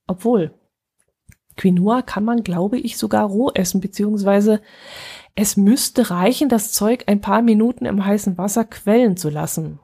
obwohl 0.07 0.53
Quinoa 1.57 2.03
kann 2.03 2.25
man, 2.25 2.43
glaube 2.43 2.79
ich, 2.79 2.97
sogar 2.99 3.27
roh 3.27 3.51
essen, 3.55 3.81
beziehungsweise 3.81 4.61
es 5.35 5.57
müsste 5.57 6.11
reichen, 6.11 6.49
das 6.49 6.73
Zeug 6.73 7.05
ein 7.07 7.21
paar 7.21 7.43
Minuten 7.43 7.85
im 7.85 8.05
heißen 8.05 8.39
Wasser 8.39 8.65
quellen 8.65 9.17
zu 9.17 9.31
lassen. 9.31 9.81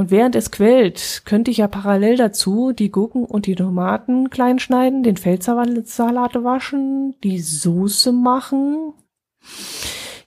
Und 0.00 0.10
während 0.10 0.34
es 0.34 0.50
quält, 0.50 1.24
könnte 1.26 1.50
ich 1.50 1.58
ja 1.58 1.68
parallel 1.68 2.16
dazu 2.16 2.72
die 2.72 2.90
Gurken 2.90 3.26
und 3.26 3.44
die 3.44 3.54
Tomaten 3.54 4.30
klein 4.30 4.58
schneiden, 4.58 5.02
den 5.02 5.18
Feldsalat 5.18 6.42
waschen, 6.42 7.16
die 7.22 7.38
Soße 7.38 8.10
machen. 8.10 8.94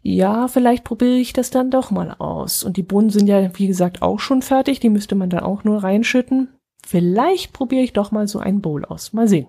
Ja, 0.03 0.47
vielleicht 0.47 0.83
probiere 0.83 1.15
ich 1.15 1.33
das 1.33 1.49
dann 1.49 1.71
doch 1.71 1.89
mal 1.89 2.11
aus. 2.19 2.63
Und 2.63 2.77
die 2.77 2.83
Bohnen 2.83 3.09
sind 3.09 3.25
ja, 3.25 3.49
wie 3.57 3.65
gesagt, 3.65 4.03
auch 4.03 4.19
schon 4.19 4.43
fertig. 4.43 4.79
Die 4.79 4.91
müsste 4.91 5.15
man 5.15 5.31
dann 5.31 5.41
auch 5.41 5.63
nur 5.63 5.83
reinschütten. 5.83 6.49
Vielleicht 6.85 7.51
probiere 7.51 7.81
ich 7.81 7.93
doch 7.93 8.11
mal 8.11 8.27
so 8.27 8.37
ein 8.37 8.61
Bowl 8.61 8.85
aus. 8.85 9.11
Mal 9.11 9.27
sehen. 9.27 9.47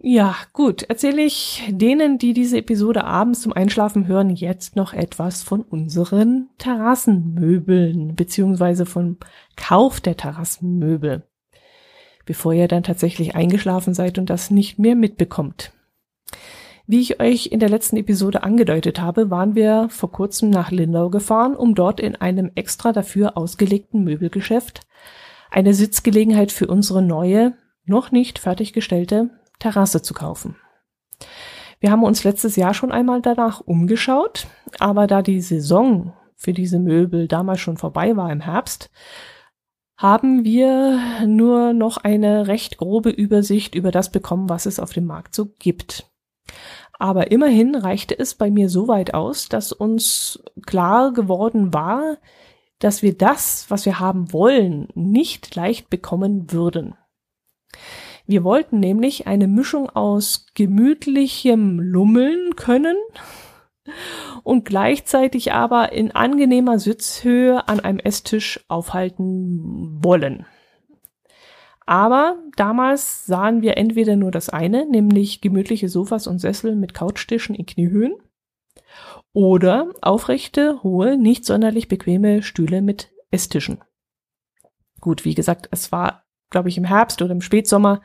Ja, 0.00 0.36
gut. 0.52 0.84
Erzähle 0.84 1.22
ich 1.22 1.64
denen, 1.70 2.18
die 2.18 2.32
diese 2.32 2.58
Episode 2.58 3.02
abends 3.02 3.40
zum 3.40 3.52
Einschlafen 3.52 4.06
hören, 4.06 4.30
jetzt 4.30 4.76
noch 4.76 4.92
etwas 4.92 5.42
von 5.42 5.62
unseren 5.62 6.50
Terrassenmöbeln, 6.58 8.14
beziehungsweise 8.14 8.86
vom 8.86 9.16
Kauf 9.56 10.00
der 10.00 10.16
Terrassenmöbel, 10.16 11.24
bevor 12.26 12.52
ihr 12.52 12.68
dann 12.68 12.84
tatsächlich 12.84 13.34
eingeschlafen 13.34 13.92
seid 13.92 14.18
und 14.18 14.30
das 14.30 14.52
nicht 14.52 14.78
mehr 14.78 14.94
mitbekommt. 14.94 15.72
Wie 16.86 17.00
ich 17.00 17.20
euch 17.20 17.46
in 17.46 17.58
der 17.58 17.68
letzten 17.68 17.96
Episode 17.96 18.44
angedeutet 18.44 19.00
habe, 19.00 19.30
waren 19.30 19.56
wir 19.56 19.88
vor 19.90 20.12
kurzem 20.12 20.48
nach 20.48 20.70
Lindau 20.70 21.10
gefahren, 21.10 21.56
um 21.56 21.74
dort 21.74 21.98
in 21.98 22.14
einem 22.14 22.52
extra 22.54 22.92
dafür 22.92 23.36
ausgelegten 23.36 24.04
Möbelgeschäft 24.04 24.86
eine 25.50 25.74
Sitzgelegenheit 25.74 26.52
für 26.52 26.66
unsere 26.66 27.02
neue, 27.02 27.54
noch 27.84 28.12
nicht 28.12 28.38
fertiggestellte 28.38 29.30
Terrasse 29.58 30.02
zu 30.02 30.14
kaufen. 30.14 30.56
Wir 31.80 31.90
haben 31.90 32.02
uns 32.02 32.24
letztes 32.24 32.56
Jahr 32.56 32.74
schon 32.74 32.90
einmal 32.90 33.22
danach 33.22 33.60
umgeschaut, 33.60 34.46
aber 34.78 35.06
da 35.06 35.22
die 35.22 35.40
Saison 35.40 36.12
für 36.36 36.52
diese 36.52 36.78
Möbel 36.78 37.28
damals 37.28 37.60
schon 37.60 37.76
vorbei 37.76 38.16
war 38.16 38.30
im 38.32 38.40
Herbst, 38.40 38.90
haben 39.96 40.44
wir 40.44 41.26
nur 41.26 41.72
noch 41.72 41.96
eine 41.98 42.46
recht 42.46 42.78
grobe 42.78 43.10
Übersicht 43.10 43.74
über 43.74 43.90
das 43.90 44.10
bekommen, 44.10 44.48
was 44.48 44.66
es 44.66 44.78
auf 44.78 44.92
dem 44.92 45.06
Markt 45.06 45.34
so 45.34 45.46
gibt. 45.58 46.06
Aber 47.00 47.30
immerhin 47.30 47.74
reichte 47.74 48.18
es 48.18 48.34
bei 48.34 48.50
mir 48.50 48.68
so 48.68 48.88
weit 48.88 49.14
aus, 49.14 49.48
dass 49.48 49.72
uns 49.72 50.42
klar 50.66 51.12
geworden 51.12 51.72
war, 51.74 52.18
dass 52.78 53.02
wir 53.02 53.16
das, 53.16 53.66
was 53.68 53.86
wir 53.86 53.98
haben 53.98 54.32
wollen, 54.32 54.88
nicht 54.94 55.54
leicht 55.54 55.90
bekommen 55.90 56.52
würden. 56.52 56.94
Wir 58.28 58.44
wollten 58.44 58.78
nämlich 58.78 59.26
eine 59.26 59.48
Mischung 59.48 59.88
aus 59.88 60.44
gemütlichem 60.52 61.80
Lummeln 61.80 62.56
können 62.56 62.96
und 64.42 64.66
gleichzeitig 64.66 65.52
aber 65.54 65.92
in 65.92 66.12
angenehmer 66.12 66.78
Sitzhöhe 66.78 67.66
an 67.68 67.80
einem 67.80 67.98
Esstisch 67.98 68.62
aufhalten 68.68 70.04
wollen. 70.04 70.44
Aber 71.86 72.36
damals 72.54 73.24
sahen 73.24 73.62
wir 73.62 73.78
entweder 73.78 74.14
nur 74.14 74.30
das 74.30 74.50
eine, 74.50 74.84
nämlich 74.84 75.40
gemütliche 75.40 75.88
Sofas 75.88 76.26
und 76.26 76.38
Sessel 76.38 76.76
mit 76.76 76.92
Couchtischen 76.92 77.54
in 77.54 77.64
Kniehöhen, 77.64 78.14
oder 79.32 79.90
aufrechte, 80.02 80.82
hohe, 80.82 81.16
nicht 81.16 81.46
sonderlich 81.46 81.88
bequeme 81.88 82.42
Stühle 82.42 82.82
mit 82.82 83.10
Esstischen. 83.30 83.82
Gut, 85.00 85.24
wie 85.24 85.34
gesagt, 85.34 85.68
es 85.70 85.92
war 85.92 86.27
glaube 86.50 86.68
ich, 86.68 86.78
im 86.78 86.84
Herbst 86.84 87.22
oder 87.22 87.32
im 87.32 87.40
Spätsommer. 87.40 88.00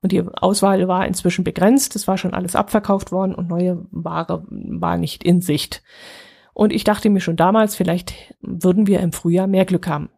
Und 0.00 0.12
die 0.12 0.22
Auswahl 0.22 0.86
war 0.88 1.06
inzwischen 1.06 1.44
begrenzt. 1.44 1.94
Es 1.94 2.08
war 2.08 2.18
schon 2.18 2.34
alles 2.34 2.56
abverkauft 2.56 3.12
worden 3.12 3.34
und 3.34 3.48
neue 3.48 3.86
Ware 3.90 4.44
war 4.48 4.96
nicht 4.96 5.22
in 5.22 5.40
Sicht. 5.40 5.82
Und 6.54 6.72
ich 6.72 6.84
dachte 6.84 7.08
mir 7.08 7.20
schon 7.20 7.36
damals, 7.36 7.76
vielleicht 7.76 8.34
würden 8.40 8.86
wir 8.86 9.00
im 9.00 9.12
Frühjahr 9.12 9.46
mehr 9.46 9.64
Glück 9.64 9.86
haben. 9.86 10.10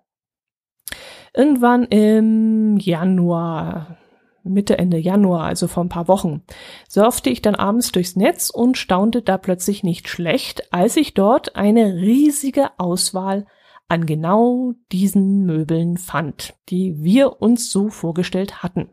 Irgendwann 1.35 1.85
im 1.85 2.77
Januar, 2.79 3.99
Mitte, 4.43 4.79
Ende 4.79 4.99
Januar, 4.99 5.45
also 5.45 5.69
vor 5.69 5.85
ein 5.85 5.89
paar 5.89 6.09
Wochen, 6.09 6.43
surfte 6.89 7.31
ich 7.31 7.43
dann 7.43 7.55
abends 7.55 7.93
durchs 7.93 8.17
Netz 8.17 8.51
und 8.51 8.79
staunte 8.79 9.23
da 9.23 9.37
plötzlich 9.39 9.83
nicht 9.83 10.09
schlecht, 10.09 10.73
als 10.73 10.97
ich 10.97 11.15
dort 11.15 11.57
eine 11.57 11.95
riesige 11.95 12.71
Auswahl 12.79 13.47
an 13.89 14.07
genau 14.07 14.75
diesen 14.93 15.45
Möbeln 15.47 15.99
fand, 15.99 16.55
die 16.69 17.03
wir 17.03 17.43
uns 17.43 17.71
so 17.71 17.89
vorgestellt 17.89 18.63
hatten. 18.63 18.89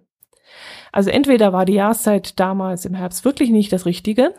Also 0.91 1.09
entweder 1.09 1.53
war 1.53 1.65
die 1.65 1.73
Jahreszeit 1.73 2.39
damals 2.39 2.85
im 2.85 2.93
Herbst 2.93 3.23
wirklich 3.23 3.49
nicht 3.49 3.71
das 3.71 3.85
Richtige, 3.85 4.33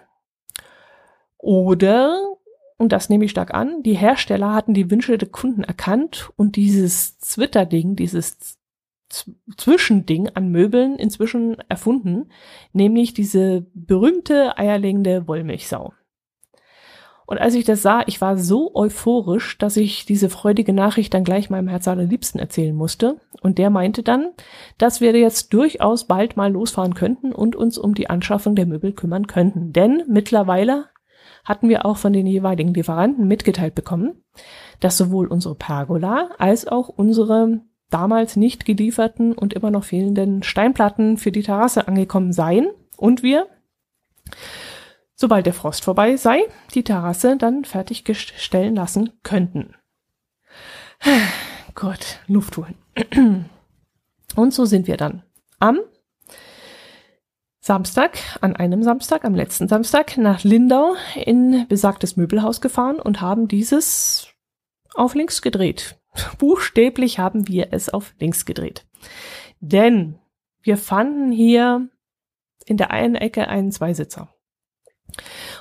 oder, 1.42 2.36
und 2.78 2.92
das 2.92 3.08
nehme 3.08 3.24
ich 3.24 3.32
stark 3.32 3.52
an, 3.52 3.82
die 3.82 3.96
Hersteller 3.96 4.54
hatten 4.54 4.74
die 4.74 4.90
Wünsche 4.90 5.18
der 5.18 5.28
Kunden 5.28 5.64
erkannt 5.64 6.30
und 6.36 6.54
dieses 6.54 7.18
Twitter-Ding, 7.18 7.96
dieses 7.96 8.58
Zwischending 9.56 10.28
an 10.30 10.48
Möbeln 10.48 10.96
inzwischen 10.96 11.58
erfunden, 11.68 12.30
nämlich 12.72 13.12
diese 13.12 13.66
berühmte 13.74 14.56
eierlegende 14.56 15.26
Wollmilchsau. 15.26 15.92
Und 17.32 17.38
als 17.38 17.54
ich 17.54 17.64
das 17.64 17.80
sah, 17.80 18.02
ich 18.06 18.20
war 18.20 18.36
so 18.36 18.74
euphorisch, 18.74 19.56
dass 19.56 19.78
ich 19.78 20.04
diese 20.04 20.28
freudige 20.28 20.74
Nachricht 20.74 21.14
dann 21.14 21.24
gleich 21.24 21.48
meinem 21.48 21.66
Herz 21.66 21.88
allerliebsten 21.88 22.38
erzählen 22.38 22.76
musste. 22.76 23.22
Und 23.40 23.56
der 23.56 23.70
meinte 23.70 24.02
dann, 24.02 24.32
dass 24.76 25.00
wir 25.00 25.16
jetzt 25.16 25.54
durchaus 25.54 26.06
bald 26.06 26.36
mal 26.36 26.52
losfahren 26.52 26.92
könnten 26.92 27.32
und 27.32 27.56
uns 27.56 27.78
um 27.78 27.94
die 27.94 28.10
Anschaffung 28.10 28.54
der 28.54 28.66
Möbel 28.66 28.92
kümmern 28.92 29.28
könnten. 29.28 29.72
Denn 29.72 30.02
mittlerweile 30.08 30.90
hatten 31.42 31.70
wir 31.70 31.86
auch 31.86 31.96
von 31.96 32.12
den 32.12 32.26
jeweiligen 32.26 32.74
Lieferanten 32.74 33.26
mitgeteilt 33.26 33.74
bekommen, 33.74 34.22
dass 34.80 34.98
sowohl 34.98 35.26
unsere 35.26 35.54
Pergola 35.54 36.32
als 36.36 36.68
auch 36.68 36.90
unsere 36.90 37.62
damals 37.88 38.36
nicht 38.36 38.66
gelieferten 38.66 39.32
und 39.32 39.54
immer 39.54 39.70
noch 39.70 39.84
fehlenden 39.84 40.42
Steinplatten 40.42 41.16
für 41.16 41.32
die 41.32 41.42
Terrasse 41.42 41.88
angekommen 41.88 42.34
seien 42.34 42.66
und 42.98 43.22
wir 43.22 43.46
sobald 45.22 45.46
der 45.46 45.54
Frost 45.54 45.84
vorbei 45.84 46.16
sei, 46.16 46.42
die 46.74 46.82
Terrasse 46.82 47.36
dann 47.36 47.64
fertigstellen 47.64 48.74
lassen 48.74 49.12
könnten. 49.22 49.76
Gott, 51.76 52.18
Luft 52.26 52.56
holen. 52.56 53.48
Und 54.34 54.52
so 54.52 54.64
sind 54.64 54.88
wir 54.88 54.96
dann 54.96 55.22
am 55.60 55.78
Samstag, 57.60 58.18
an 58.40 58.56
einem 58.56 58.82
Samstag, 58.82 59.24
am 59.24 59.36
letzten 59.36 59.68
Samstag 59.68 60.16
nach 60.18 60.42
Lindau 60.42 60.96
in 61.14 61.68
besagtes 61.68 62.16
Möbelhaus 62.16 62.60
gefahren 62.60 62.98
und 62.98 63.20
haben 63.20 63.46
dieses 63.46 64.26
auf 64.94 65.14
links 65.14 65.40
gedreht. 65.40 66.00
Buchstäblich 66.38 67.20
haben 67.20 67.46
wir 67.46 67.68
es 67.70 67.88
auf 67.88 68.12
links 68.18 68.44
gedreht. 68.44 68.86
Denn 69.60 70.18
wir 70.62 70.76
fanden 70.76 71.30
hier 71.30 71.88
in 72.66 72.76
der 72.76 72.90
einen 72.90 73.14
Ecke 73.14 73.46
einen 73.46 73.70
Zweisitzer. 73.70 74.31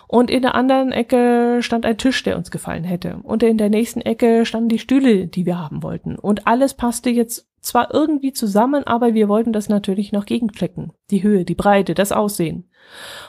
Und 0.08 0.30
in 0.30 0.42
der 0.42 0.56
anderen 0.56 0.92
Ecke 0.92 1.60
stand 1.62 1.86
ein 1.86 1.98
Tisch, 1.98 2.22
der 2.24 2.38
uns 2.38 2.52
gefallen 2.52 2.84
hätte. 2.84 3.20
Und 3.24 3.44
in 3.44 3.58
der 3.58 3.70
nächsten 3.70 4.02
Ecke 4.02 4.46
standen 4.46 4.70
die 4.70 4.80
Stühle, 4.80 5.28
die 5.28 5.46
wir 5.46 5.60
haben 5.60 5.84
wollten. 5.84 6.18
Und 6.18 6.48
alles 6.48 6.74
passte 6.74 7.10
jetzt 7.10 7.48
zwar 7.62 7.94
irgendwie 7.94 8.34
zusammen, 8.34 8.86
aber 8.86 9.14
wir 9.14 9.30
wollten 9.30 9.54
das 9.54 9.70
natürlich 9.70 10.12
noch 10.12 10.26
gegenchecken. 10.26 10.94
Die 11.12 11.24
Höhe, 11.24 11.46
die 11.46 11.56
Breite, 11.56 11.94
das 11.94 12.12
Aussehen. 12.12 12.70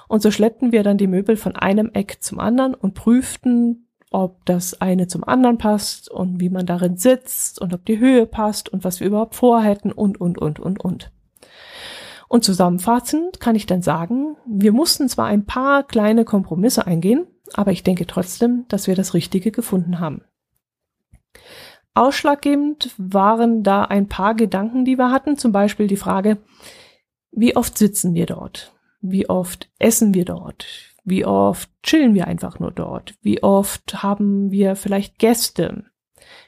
Und 0.09 0.23
so 0.23 0.31
schleppten 0.31 0.73
wir 0.73 0.83
dann 0.83 0.99
die 0.99 1.07
Möbel 1.07 1.37
von 1.37 1.55
einem 1.55 1.91
Eck 1.93 2.23
zum 2.23 2.41
anderen 2.41 2.75
und 2.75 2.95
prüften, 2.95 3.89
ob 4.11 4.45
das 4.45 4.81
eine 4.81 5.07
zum 5.07 5.25
anderen 5.25 5.59
passt 5.59 6.11
und 6.11 6.41
wie 6.41 6.51
man 6.51 6.67
darin 6.67 6.97
sitzt 6.97 7.61
und 7.61 7.73
ob 7.73 7.85
die 7.85 7.99
Höhe 7.99 8.27
passt 8.27 8.69
und 8.69 8.85
was 8.85 9.01
wir 9.01 9.07
überhaupt 9.07 9.35
vorhätten 9.35 9.93
und, 9.93 10.21
und, 10.21 10.39
und, 10.39 10.61
und, 10.61 10.81
und. 10.81 11.11
Und 12.33 12.45
zusammenfassend 12.45 13.41
kann 13.41 13.57
ich 13.57 13.67
dann 13.67 13.83
sagen, 13.83 14.39
wir 14.47 14.73
mussten 14.73 15.07
zwar 15.07 15.27
ein 15.27 15.45
paar 15.45 15.83
kleine 15.83 16.25
Kompromisse 16.25 16.87
eingehen, 16.87 17.27
aber 17.53 17.73
ich 17.73 17.83
denke 17.83 18.07
trotzdem, 18.07 18.65
dass 18.69 18.87
wir 18.87 18.95
das 18.95 19.13
Richtige 19.13 19.51
gefunden 19.51 20.01
haben. 20.01 20.23
Ausschlaggebend 21.93 22.95
waren 22.97 23.63
da 23.63 23.85
ein 23.85 24.09
paar 24.09 24.35
Gedanken, 24.35 24.87
die 24.87 24.97
wir 24.97 25.11
hatten, 25.11 25.37
zum 25.37 25.53
Beispiel 25.53 25.89
die 25.89 25.99
Frage, 25.99 26.39
wie 27.33 27.55
oft 27.55 27.77
sitzen 27.77 28.15
wir 28.15 28.25
dort? 28.25 28.73
Wie 29.03 29.29
oft 29.29 29.69
essen 29.79 30.15
wir 30.15 30.25
dort? 30.25 30.65
Wie 31.05 31.27
oft 31.27 31.69
chillen 31.83 32.15
wir 32.15 32.29
einfach 32.29 32.59
nur 32.59 32.71
dort? 32.71 33.15
Wie 33.21 33.43
oft 33.43 34.03
haben 34.03 34.51
wir 34.51 34.75
vielleicht 34.75 35.19
Gäste? 35.19 35.85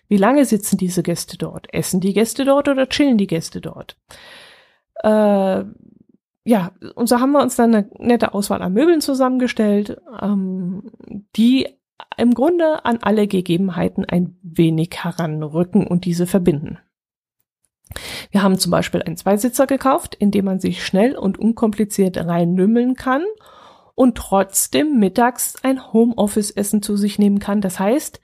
Wie 0.09 0.17
lange 0.17 0.47
sitzen 0.47 0.79
diese 0.79 1.03
Gäste 1.03 1.37
dort? 1.37 1.67
Essen 1.75 2.01
die 2.01 2.15
Gäste 2.15 2.47
dort 2.47 2.69
oder 2.69 2.89
chillen 2.89 3.19
die 3.19 3.27
Gäste 3.27 3.61
dort? 3.61 3.99
Äh, 5.05 5.65
ja, 6.47 6.73
und 6.95 7.09
so 7.09 7.21
haben 7.21 7.33
wir 7.33 7.43
uns 7.43 7.57
dann 7.57 7.75
eine 7.75 7.91
nette 7.99 8.35
Auswahl 8.35 8.63
an 8.63 8.73
Möbeln 8.73 9.01
zusammengestellt, 9.01 10.01
ähm, 10.21 10.91
die 11.37 11.69
im 12.17 12.35
Grunde 12.35 12.85
an 12.85 12.99
alle 13.03 13.27
Gegebenheiten 13.27 14.05
ein 14.05 14.37
wenig 14.43 14.91
heranrücken 15.03 15.87
und 15.87 16.05
diese 16.05 16.27
verbinden. 16.27 16.79
Wir 18.31 18.43
haben 18.43 18.59
zum 18.59 18.71
Beispiel 18.71 19.03
einen 19.03 19.17
Zweisitzer 19.17 19.67
gekauft, 19.67 20.15
in 20.15 20.31
dem 20.31 20.47
man 20.47 20.59
sich 20.59 20.85
schnell 20.85 21.17
und 21.17 21.39
unkompliziert 21.39 22.17
reinnümmeln 22.17 22.95
kann 22.95 23.23
und 23.95 24.17
trotzdem 24.17 24.99
mittags 24.99 25.57
ein 25.63 25.93
Homeoffice-Essen 25.93 26.83
zu 26.83 26.97
sich 26.97 27.19
nehmen 27.19 27.39
kann. 27.39 27.61
Das 27.61 27.79
heißt, 27.79 28.21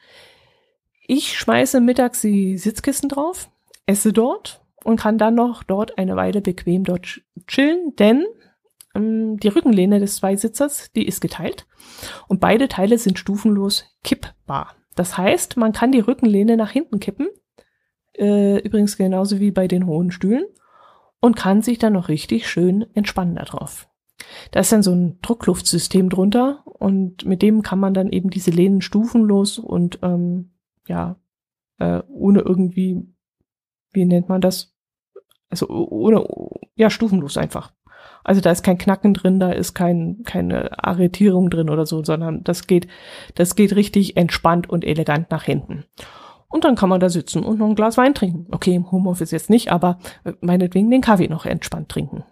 Ich 1.07 1.37
schmeiße 1.37 1.81
mittags 1.81 2.21
die 2.21 2.57
Sitzkissen 2.57 3.09
drauf, 3.09 3.51
esse 3.87 4.13
dort 4.13 4.63
und 4.85 4.99
kann 4.99 5.19
dann 5.19 5.35
noch 5.35 5.63
dort 5.63 5.99
eine 5.99 6.17
Weile 6.17 6.41
bequem 6.41 6.85
dort 6.85 7.21
chillen, 7.47 7.95
denn 7.99 8.25
ähm, 8.95 9.39
die 9.39 9.49
Rückenlehne 9.49 10.01
des 10.01 10.17
Zweisitzers, 10.17 10.93
die 10.93 11.07
ist 11.07 11.21
geteilt 11.21 11.67
und 12.29 12.41
beide 12.41 12.69
Teile 12.69 12.99
sind 12.99 13.19
stufenlos 13.19 13.85
kippbar. 14.03 14.75
Das 14.95 15.17
heißt, 15.17 15.57
man 15.57 15.73
kann 15.73 15.93
die 15.93 16.01
Rückenlehne 16.01 16.57
nach 16.57 16.71
hinten 16.71 17.01
kippen, 17.01 17.29
äh, 18.19 18.59
übrigens 18.59 18.97
genauso 18.97 19.41
wie 19.41 19.51
bei 19.51 19.69
den 19.69 19.87
hohen 19.87 20.11
Stühlen, 20.11 20.45
und 21.21 21.37
kann 21.37 21.63
sich 21.63 21.79
dann 21.79 21.93
noch 21.93 22.09
richtig 22.09 22.49
schön 22.49 22.87
entspannen 22.95 23.37
darauf. 23.37 23.89
Da 24.51 24.61
ist 24.61 24.73
dann 24.73 24.83
so 24.83 24.93
ein 24.93 25.19
Druckluftsystem 25.23 26.09
drunter 26.09 26.63
und 26.65 27.25
mit 27.25 27.43
dem 27.43 27.63
kann 27.63 27.79
man 27.79 27.95
dann 27.95 28.11
eben 28.11 28.31
diese 28.31 28.51
Lehnen 28.51 28.81
stufenlos 28.81 29.59
und 29.59 29.99
ähm, 30.03 30.53
ja, 30.87 31.17
äh, 31.79 32.03
ohne 32.09 32.41
irgendwie, 32.41 33.07
wie 33.93 34.05
nennt 34.05 34.29
man 34.29 34.41
das? 34.41 34.75
Also 35.49 35.69
ohne, 35.69 36.25
ja, 36.77 36.91
stufenlos 36.91 37.37
einfach. 37.37 37.73
Also 38.23 38.41
da 38.41 38.51
ist 38.51 38.63
kein 38.63 38.79
Knacken 38.79 39.15
drin, 39.15 39.41
da 39.41 39.51
ist 39.51 39.75
kein, 39.75 40.23
keine 40.25 40.85
Arretierung 40.85 41.51
drin 41.51 41.71
oder 41.71 41.87
so, 41.87 42.05
sondern 42.05 42.45
das 42.45 42.67
geht, 42.67 42.87
das 43.35 43.57
geht 43.57 43.75
richtig 43.75 44.17
entspannt 44.17 44.69
und 44.69 44.85
elegant 44.85 45.31
nach 45.31 45.45
hinten. 45.45 45.85
Und 46.49 46.65
dann 46.65 46.75
kann 46.75 46.89
man 46.89 47.01
da 47.01 47.09
sitzen 47.09 47.45
und 47.45 47.59
noch 47.59 47.69
ein 47.69 47.77
Glas 47.77 47.97
Wein 47.97 48.15
trinken. 48.15 48.47
Okay, 48.51 48.75
im 48.75 48.91
Homeoffice 48.91 49.31
jetzt 49.31 49.51
nicht, 49.51 49.71
aber 49.71 49.99
äh, 50.25 50.33
meinetwegen 50.41 50.91
den 50.91 51.01
Kaffee 51.01 51.29
noch 51.29 51.47
entspannt 51.47 51.89
trinken. 51.89 52.25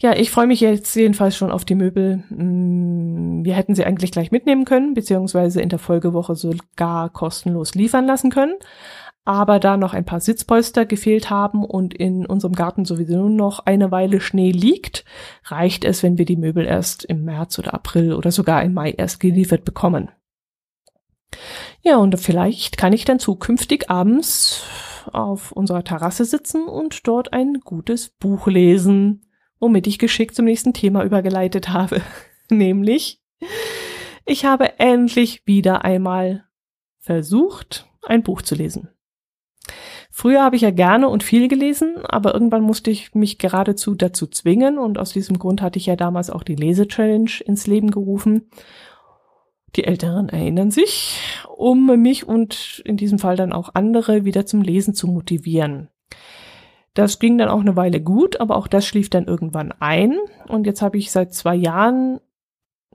Ja, 0.00 0.16
ich 0.16 0.30
freue 0.30 0.46
mich 0.46 0.60
jetzt 0.60 0.94
jedenfalls 0.96 1.36
schon 1.36 1.52
auf 1.52 1.66
die 1.66 1.74
Möbel. 1.74 2.24
Mm, 2.30 3.44
wir 3.44 3.54
hätten 3.54 3.74
sie 3.74 3.84
eigentlich 3.84 4.10
gleich 4.10 4.32
mitnehmen 4.32 4.64
können, 4.64 4.94
beziehungsweise 4.94 5.60
in 5.60 5.68
der 5.68 5.78
Folgewoche 5.78 6.34
sogar 6.34 7.10
kostenlos 7.10 7.74
liefern 7.74 8.06
lassen 8.06 8.30
können. 8.30 8.54
Aber 9.24 9.60
da 9.60 9.76
noch 9.76 9.94
ein 9.94 10.04
paar 10.04 10.20
Sitzpolster 10.20 10.86
gefehlt 10.86 11.30
haben 11.30 11.64
und 11.64 11.94
in 11.94 12.26
unserem 12.26 12.54
Garten 12.54 12.84
sowieso 12.84 13.28
noch 13.28 13.60
eine 13.60 13.90
Weile 13.90 14.20
Schnee 14.20 14.50
liegt, 14.50 15.04
reicht 15.44 15.84
es, 15.84 16.02
wenn 16.02 16.18
wir 16.18 16.24
die 16.24 16.36
Möbel 16.36 16.64
erst 16.64 17.04
im 17.04 17.24
März 17.24 17.58
oder 17.58 17.74
April 17.74 18.14
oder 18.14 18.32
sogar 18.32 18.62
im 18.62 18.72
Mai 18.72 18.92
erst 18.92 19.20
geliefert 19.20 19.64
bekommen. 19.64 20.10
Ja, 21.82 21.98
und 21.98 22.18
vielleicht 22.18 22.76
kann 22.76 22.92
ich 22.92 23.04
dann 23.04 23.18
zukünftig 23.18 23.90
abends 23.90 24.64
auf 25.12 25.52
unserer 25.52 25.84
Terrasse 25.84 26.24
sitzen 26.24 26.64
und 26.64 27.06
dort 27.06 27.32
ein 27.32 27.60
gutes 27.64 28.08
Buch 28.08 28.46
lesen 28.46 29.22
womit 29.60 29.86
ich 29.86 29.98
geschickt 29.98 30.34
zum 30.34 30.46
nächsten 30.46 30.72
Thema 30.72 31.04
übergeleitet 31.04 31.68
habe. 31.68 32.00
Nämlich, 32.50 33.22
ich 34.24 34.44
habe 34.44 34.78
endlich 34.80 35.46
wieder 35.46 35.84
einmal 35.84 36.44
versucht, 36.98 37.86
ein 38.02 38.22
Buch 38.22 38.42
zu 38.42 38.54
lesen. 38.54 38.88
Früher 40.20 40.42
habe 40.42 40.54
ich 40.54 40.60
ja 40.60 40.70
gerne 40.70 41.08
und 41.08 41.22
viel 41.22 41.48
gelesen, 41.48 41.94
aber 42.04 42.34
irgendwann 42.34 42.60
musste 42.60 42.90
ich 42.90 43.14
mich 43.14 43.38
geradezu 43.38 43.94
dazu 43.94 44.26
zwingen 44.26 44.76
und 44.76 44.98
aus 44.98 45.14
diesem 45.14 45.38
Grund 45.38 45.62
hatte 45.62 45.78
ich 45.78 45.86
ja 45.86 45.96
damals 45.96 46.28
auch 46.28 46.42
die 46.42 46.56
Lese-Challenge 46.56 47.30
ins 47.46 47.66
Leben 47.66 47.90
gerufen. 47.90 48.50
Die 49.76 49.84
Älteren 49.84 50.28
erinnern 50.28 50.70
sich, 50.70 51.22
um 51.56 51.86
mich 51.98 52.28
und 52.28 52.82
in 52.84 52.98
diesem 52.98 53.18
Fall 53.18 53.34
dann 53.36 53.54
auch 53.54 53.70
andere 53.72 54.26
wieder 54.26 54.44
zum 54.44 54.60
Lesen 54.60 54.92
zu 54.92 55.06
motivieren. 55.06 55.88
Das 56.92 57.18
ging 57.18 57.38
dann 57.38 57.48
auch 57.48 57.60
eine 57.60 57.76
Weile 57.76 58.02
gut, 58.02 58.40
aber 58.42 58.56
auch 58.56 58.68
das 58.68 58.84
schlief 58.84 59.08
dann 59.08 59.24
irgendwann 59.24 59.72
ein. 59.80 60.18
Und 60.48 60.66
jetzt 60.66 60.82
habe 60.82 60.98
ich 60.98 61.12
seit 61.12 61.32
zwei 61.32 61.54
Jahren, 61.54 62.20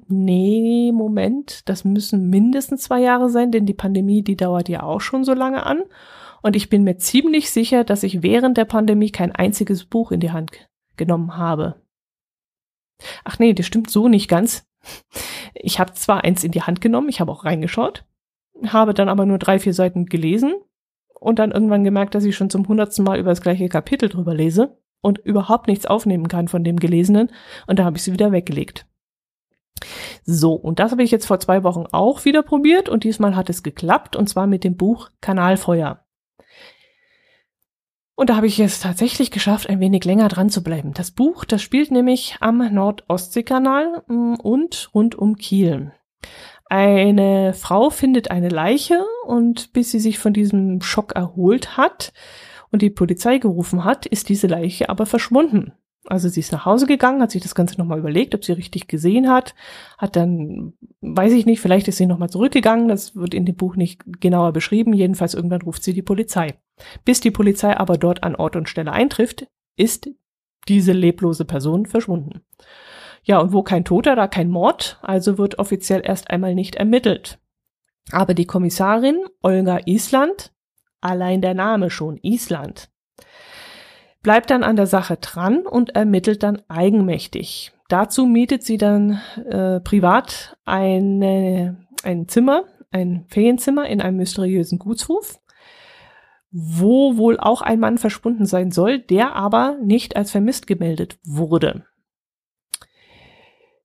nee, 0.07 0.91
Moment, 0.93 1.67
das 1.67 1.85
müssen 1.85 2.29
mindestens 2.29 2.83
zwei 2.83 3.01
Jahre 3.01 3.31
sein, 3.31 3.49
denn 3.49 3.65
die 3.65 3.73
Pandemie, 3.73 4.21
die 4.21 4.35
dauert 4.37 4.69
ja 4.69 4.83
auch 4.83 5.01
schon 5.01 5.23
so 5.23 5.33
lange 5.33 5.65
an. 5.65 5.81
Und 6.45 6.55
ich 6.55 6.69
bin 6.69 6.83
mir 6.83 6.97
ziemlich 6.97 7.49
sicher, 7.49 7.83
dass 7.83 8.03
ich 8.03 8.21
während 8.21 8.55
der 8.55 8.65
Pandemie 8.65 9.09
kein 9.09 9.31
einziges 9.31 9.83
Buch 9.83 10.11
in 10.11 10.19
die 10.19 10.29
Hand 10.29 10.51
genommen 10.95 11.37
habe. 11.37 11.81
Ach 13.23 13.39
nee, 13.39 13.55
das 13.55 13.65
stimmt 13.65 13.89
so 13.89 14.07
nicht 14.07 14.29
ganz. 14.29 14.67
Ich 15.55 15.79
habe 15.79 15.93
zwar 15.93 16.23
eins 16.23 16.43
in 16.43 16.51
die 16.51 16.61
Hand 16.61 16.81
genommen, 16.81 17.09
ich 17.09 17.21
habe 17.21 17.31
auch 17.31 17.45
reingeschaut, 17.45 18.05
habe 18.67 18.93
dann 18.93 19.09
aber 19.09 19.25
nur 19.25 19.39
drei, 19.39 19.57
vier 19.57 19.73
Seiten 19.73 20.05
gelesen 20.05 20.53
und 21.19 21.39
dann 21.39 21.51
irgendwann 21.51 21.85
gemerkt, 21.85 22.13
dass 22.13 22.25
ich 22.25 22.35
schon 22.35 22.49
zum 22.49 22.67
hundertsten 22.67 23.05
Mal 23.05 23.17
über 23.17 23.29
das 23.29 23.41
gleiche 23.41 23.69
Kapitel 23.69 24.09
drüber 24.09 24.35
lese 24.35 24.77
und 25.01 25.17
überhaupt 25.19 25.67
nichts 25.67 25.85
aufnehmen 25.85 26.27
kann 26.27 26.49
von 26.49 26.63
dem 26.63 26.77
Gelesenen 26.77 27.31
und 27.65 27.79
da 27.79 27.85
habe 27.85 27.97
ich 27.97 28.03
sie 28.03 28.11
wieder 28.11 28.33
weggelegt. 28.33 28.85
So, 30.23 30.53
und 30.53 30.79
das 30.79 30.91
habe 30.91 31.03
ich 31.03 31.09
jetzt 31.09 31.25
vor 31.25 31.39
zwei 31.39 31.63
Wochen 31.63 31.85
auch 31.91 32.25
wieder 32.25 32.43
probiert 32.43 32.89
und 32.89 33.05
diesmal 33.05 33.35
hat 33.35 33.49
es 33.49 33.63
geklappt 33.63 34.15
und 34.15 34.27
zwar 34.27 34.45
mit 34.45 34.63
dem 34.63 34.75
Buch 34.75 35.09
Kanalfeuer. 35.21 36.04
Und 38.15 38.29
da 38.29 38.37
habe 38.37 38.47
ich 38.47 38.59
es 38.59 38.79
tatsächlich 38.79 39.29
geschafft, 39.29 39.69
ein 39.69 39.81
wenig 39.81 40.05
länger 40.05 40.29
dran 40.29 40.49
zu 40.49 40.63
bleiben. 40.63 40.93
Das 40.93 41.11
Buch, 41.11 41.43
das 41.43 41.61
spielt 41.61 41.91
nämlich 41.91 42.37
am 42.39 42.57
Nordostseekanal 42.73 44.03
mm, 44.07 44.35
und 44.35 44.89
rund 44.93 45.15
um 45.15 45.35
Kiel. 45.35 45.91
Eine 46.67 47.53
Frau 47.53 47.89
findet 47.89 48.31
eine 48.31 48.49
Leiche 48.49 49.03
und 49.27 49.73
bis 49.73 49.91
sie 49.91 49.99
sich 49.99 50.17
von 50.17 50.33
diesem 50.33 50.81
Schock 50.81 51.11
erholt 51.13 51.77
hat 51.77 52.13
und 52.71 52.81
die 52.81 52.89
Polizei 52.89 53.37
gerufen 53.37 53.83
hat, 53.83 54.05
ist 54.05 54.29
diese 54.29 54.47
Leiche 54.47 54.89
aber 54.89 55.05
verschwunden. 55.05 55.73
Also 56.07 56.29
sie 56.29 56.39
ist 56.39 56.51
nach 56.51 56.65
Hause 56.65 56.87
gegangen, 56.87 57.21
hat 57.21 57.31
sich 57.31 57.41
das 57.41 57.55
Ganze 57.55 57.77
nochmal 57.77 57.99
überlegt, 57.99 58.33
ob 58.35 58.45
sie 58.45 58.51
richtig 58.53 58.87
gesehen 58.87 59.29
hat, 59.29 59.55
hat 59.97 60.15
dann, 60.15 60.73
weiß 61.01 61.33
ich 61.33 61.45
nicht, 61.45 61.61
vielleicht 61.61 61.87
ist 61.87 61.97
sie 61.97 62.05
nochmal 62.05 62.29
zurückgegangen, 62.29 62.87
das 62.87 63.15
wird 63.15 63.33
in 63.33 63.45
dem 63.45 63.55
Buch 63.55 63.75
nicht 63.75 64.03
genauer 64.19 64.53
beschrieben, 64.53 64.93
jedenfalls 64.93 65.33
irgendwann 65.33 65.63
ruft 65.63 65.83
sie 65.83 65.93
die 65.93 66.03
Polizei. 66.03 66.55
Bis 67.03 67.19
die 67.19 67.31
Polizei 67.31 67.75
aber 67.75 67.97
dort 67.97 68.23
an 68.23 68.35
Ort 68.35 68.55
und 68.55 68.69
Stelle 68.69 68.91
eintrifft, 68.91 69.47
ist 69.77 70.09
diese 70.67 70.93
leblose 70.93 71.45
Person 71.45 71.85
verschwunden. 71.85 72.41
Ja, 73.23 73.39
und 73.39 73.53
wo 73.53 73.63
kein 73.63 73.85
Toter, 73.85 74.15
da 74.15 74.27
kein 74.27 74.49
Mord, 74.49 74.99
also 75.01 75.37
wird 75.37 75.57
offiziell 75.57 76.01
erst 76.03 76.29
einmal 76.29 76.53
nicht 76.53 76.75
ermittelt. 76.75 77.39
Aber 78.11 78.33
die 78.33 78.45
Kommissarin 78.45 79.25
Olga 79.41 79.79
Island, 79.85 80.53
allein 81.01 81.41
der 81.41 81.55
Name 81.55 81.89
schon, 81.89 82.19
Island, 82.21 82.89
bleibt 84.21 84.49
dann 84.49 84.63
an 84.63 84.75
der 84.75 84.87
Sache 84.87 85.17
dran 85.17 85.65
und 85.65 85.95
ermittelt 85.95 86.43
dann 86.43 86.61
eigenmächtig. 86.67 87.73
Dazu 87.89 88.25
mietet 88.25 88.63
sie 88.63 88.77
dann 88.77 89.21
äh, 89.49 89.79
privat 89.79 90.57
eine, 90.65 91.77
ein 92.03 92.27
Zimmer, 92.27 92.63
ein 92.91 93.25
Ferienzimmer 93.27 93.87
in 93.87 94.01
einem 94.01 94.17
mysteriösen 94.17 94.79
Gutshof, 94.79 95.39
wo 96.57 97.17
wohl 97.17 97.37
auch 97.37 97.61
ein 97.61 97.81
Mann 97.81 97.97
verschwunden 97.97 98.45
sein 98.45 98.71
soll, 98.71 98.99
der 98.99 99.35
aber 99.35 99.77
nicht 99.83 100.15
als 100.15 100.31
vermisst 100.31 100.67
gemeldet 100.67 101.17
wurde. 101.25 101.83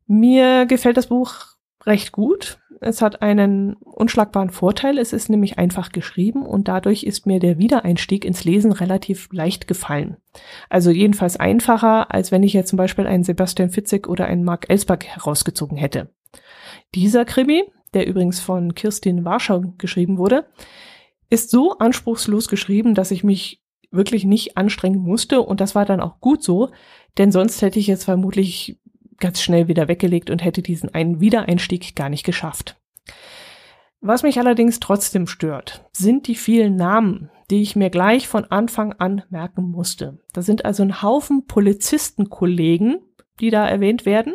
Mir 0.07 0.67
gefällt 0.67 0.97
das 0.97 1.09
Buch 1.09 1.35
recht 1.85 2.13
gut. 2.13 2.61
Es 2.81 3.03
hat 3.03 3.23
einen 3.23 3.75
unschlagbaren 3.75 4.51
Vorteil. 4.51 4.99
Es 4.99 5.13
ist 5.13 5.29
nämlich 5.29 5.59
einfach 5.59 5.91
geschrieben 5.91 6.47
und 6.47 6.69
dadurch 6.69 7.03
ist 7.03 7.27
mir 7.27 7.41
der 7.41 7.59
Wiedereinstieg 7.59 8.25
ins 8.25 8.45
Lesen 8.45 8.71
relativ 8.71 9.29
leicht 9.33 9.67
gefallen. 9.67 10.19
Also 10.69 10.93
jedenfalls 10.93 11.39
einfacher, 11.39 12.15
als 12.15 12.31
wenn 12.31 12.45
ich 12.45 12.53
jetzt 12.53 12.69
zum 12.69 12.77
Beispiel 12.77 13.09
einen 13.09 13.25
Sebastian 13.25 13.71
Fitzek 13.71 14.09
oder 14.09 14.27
einen 14.27 14.45
Mark 14.45 14.71
Ellsberg 14.71 15.05
herausgezogen 15.07 15.77
hätte. 15.77 16.11
Dieser 16.95 17.25
Krimi, 17.25 17.65
der 17.95 18.07
übrigens 18.07 18.39
von 18.39 18.77
Kirstin 18.77 19.25
Warschau 19.25 19.75
geschrieben 19.77 20.19
wurde, 20.19 20.47
ist 21.31 21.51
so 21.51 21.79
anspruchslos 21.79 22.49
geschrieben, 22.49 22.95
dass 22.95 23.11
ich 23.11 23.25
mich 23.25 23.63
wirklich 23.91 24.25
nicht 24.25 24.57
anstrengen 24.57 25.01
musste 25.01 25.41
und 25.41 25.61
das 25.61 25.75
war 25.75 25.85
dann 25.85 26.01
auch 26.01 26.21
gut 26.21 26.43
so, 26.43 26.71
denn 27.19 27.33
sonst 27.33 27.63
hätte 27.63 27.79
ich 27.79 27.87
jetzt 27.87 28.05
vermutlich 28.05 28.79
ganz 29.19 29.41
schnell 29.41 29.69
wieder 29.69 29.89
weggelegt 29.89 30.31
und 30.31 30.45
hätte 30.45 30.63
diesen 30.63 30.95
einen 30.95 31.21
Wiedereinstieg 31.21 31.95
gar 31.95 32.09
nicht 32.09 32.25
geschafft. 32.25 32.81
Was 34.01 34.23
mich 34.23 34.39
allerdings 34.39 34.81
trotzdem 34.81 35.27
stört, 35.27 35.85
sind 35.93 36.27
die 36.27 36.35
vielen 36.35 36.77
Namen, 36.77 37.31
die 37.51 37.61
ich 37.61 37.77
mir 37.77 37.91
gleich 37.91 38.29
von 38.29 38.45
Anfang 38.47 38.95
an 38.95 39.23
merken 39.29 39.71
musste. 39.71 40.21
Da 40.33 40.41
sind 40.41 40.65
also 40.65 40.83
ein 40.83 41.03
Haufen 41.03 41.47
Polizistenkollegen, 41.47 43.01
die 43.41 43.51
da 43.51 43.69
erwähnt 43.69 44.07
werden, 44.07 44.35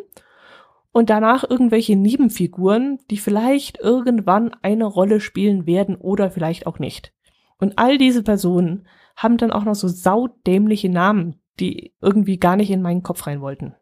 und 0.96 1.10
danach 1.10 1.44
irgendwelche 1.44 1.98
Nebenfiguren, 1.98 3.00
die 3.12 3.18
vielleicht 3.18 3.78
irgendwann 3.80 4.56
eine 4.62 4.86
Rolle 4.86 5.20
spielen 5.20 5.66
werden 5.66 5.98
oder 5.98 6.32
vielleicht 6.32 6.68
auch 6.68 6.80
nicht. 6.80 7.12
Und 7.58 7.78
all 7.78 7.98
diese 7.98 8.24
Personen 8.24 8.88
haben 9.18 9.36
dann 9.36 9.52
auch 9.52 9.66
noch 9.66 9.76
so 9.76 9.90
saudämliche 9.90 10.88
Namen, 10.88 11.36
die 11.60 11.94
irgendwie 12.00 12.38
gar 12.38 12.56
nicht 12.56 12.72
in 12.72 12.82
meinen 12.82 13.04
Kopf 13.04 13.28
rein 13.28 13.42
wollten 13.42 13.76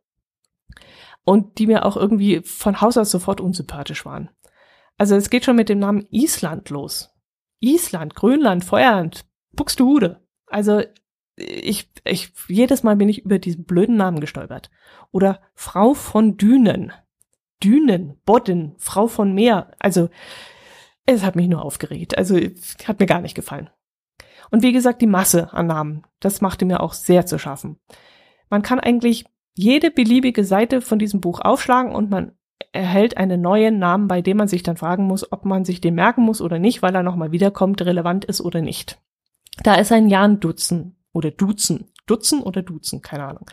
und 1.23 1.59
die 1.59 1.67
mir 1.67 1.85
auch 1.85 1.97
irgendwie 1.97 2.41
von 2.41 2.81
Haus 2.81 2.97
aus 2.97 3.11
sofort 3.11 3.41
unsympathisch 3.41 4.07
waren. 4.07 4.31
Also 4.97 5.15
es 5.15 5.29
geht 5.29 5.45
schon 5.45 5.55
mit 5.55 5.69
dem 5.69 5.77
Namen 5.77 6.07
Island 6.09 6.71
los. 6.71 7.13
Island, 7.59 8.15
Grönland, 8.15 8.65
Feuerland, 8.65 9.23
Buxtehude. 9.51 10.19
Also 10.47 10.81
ich, 11.35 11.91
ich, 12.05 12.33
jedes 12.47 12.81
Mal 12.81 12.95
bin 12.95 13.07
ich 13.07 13.23
über 13.23 13.37
diesen 13.37 13.65
blöden 13.65 13.97
Namen 13.97 14.19
gestolpert. 14.19 14.71
Oder 15.11 15.41
Frau 15.53 15.93
von 15.93 16.37
Dünen. 16.37 16.91
Dünen, 17.63 18.19
Bodden, 18.25 18.75
Frau 18.77 19.07
von 19.07 19.33
Meer. 19.33 19.71
Also 19.79 20.09
es 21.05 21.23
hat 21.23 21.35
mich 21.35 21.47
nur 21.47 21.63
aufgeregt. 21.63 22.17
Also 22.17 22.37
hat 22.37 22.99
mir 22.99 23.05
gar 23.05 23.21
nicht 23.21 23.35
gefallen. 23.35 23.69
Und 24.51 24.63
wie 24.63 24.71
gesagt, 24.71 25.01
die 25.01 25.07
Masse 25.07 25.53
an 25.53 25.67
Namen, 25.67 26.03
das 26.19 26.41
machte 26.41 26.65
mir 26.65 26.81
auch 26.81 26.93
sehr 26.93 27.25
zu 27.25 27.39
schaffen. 27.39 27.79
Man 28.49 28.61
kann 28.61 28.79
eigentlich 28.79 29.25
jede 29.55 29.91
beliebige 29.91 30.43
Seite 30.43 30.81
von 30.81 30.99
diesem 30.99 31.21
Buch 31.21 31.39
aufschlagen 31.39 31.93
und 31.93 32.09
man 32.09 32.33
erhält 32.71 33.17
einen 33.17 33.41
neuen 33.41 33.79
Namen, 33.79 34.07
bei 34.07 34.21
dem 34.21 34.37
man 34.37 34.47
sich 34.47 34.63
dann 34.63 34.77
fragen 34.77 35.05
muss, 35.05 35.31
ob 35.31 35.45
man 35.45 35.65
sich 35.65 35.81
den 35.81 35.95
merken 35.95 36.23
muss 36.23 36.41
oder 36.41 36.59
nicht, 36.59 36.81
weil 36.81 36.95
er 36.95 37.03
nochmal 37.03 37.31
wiederkommt, 37.31 37.81
relevant 37.81 38.25
ist 38.25 38.41
oder 38.41 38.61
nicht. 38.61 38.99
Da 39.63 39.75
ist 39.75 39.91
ein 39.91 40.07
Jan 40.07 40.39
Dutzen 40.39 40.97
oder 41.11 41.31
Dutzen, 41.31 41.91
Dutzen 42.07 42.41
oder 42.41 42.61
Dutzen, 42.63 43.01
keine 43.01 43.25
Ahnung. 43.25 43.45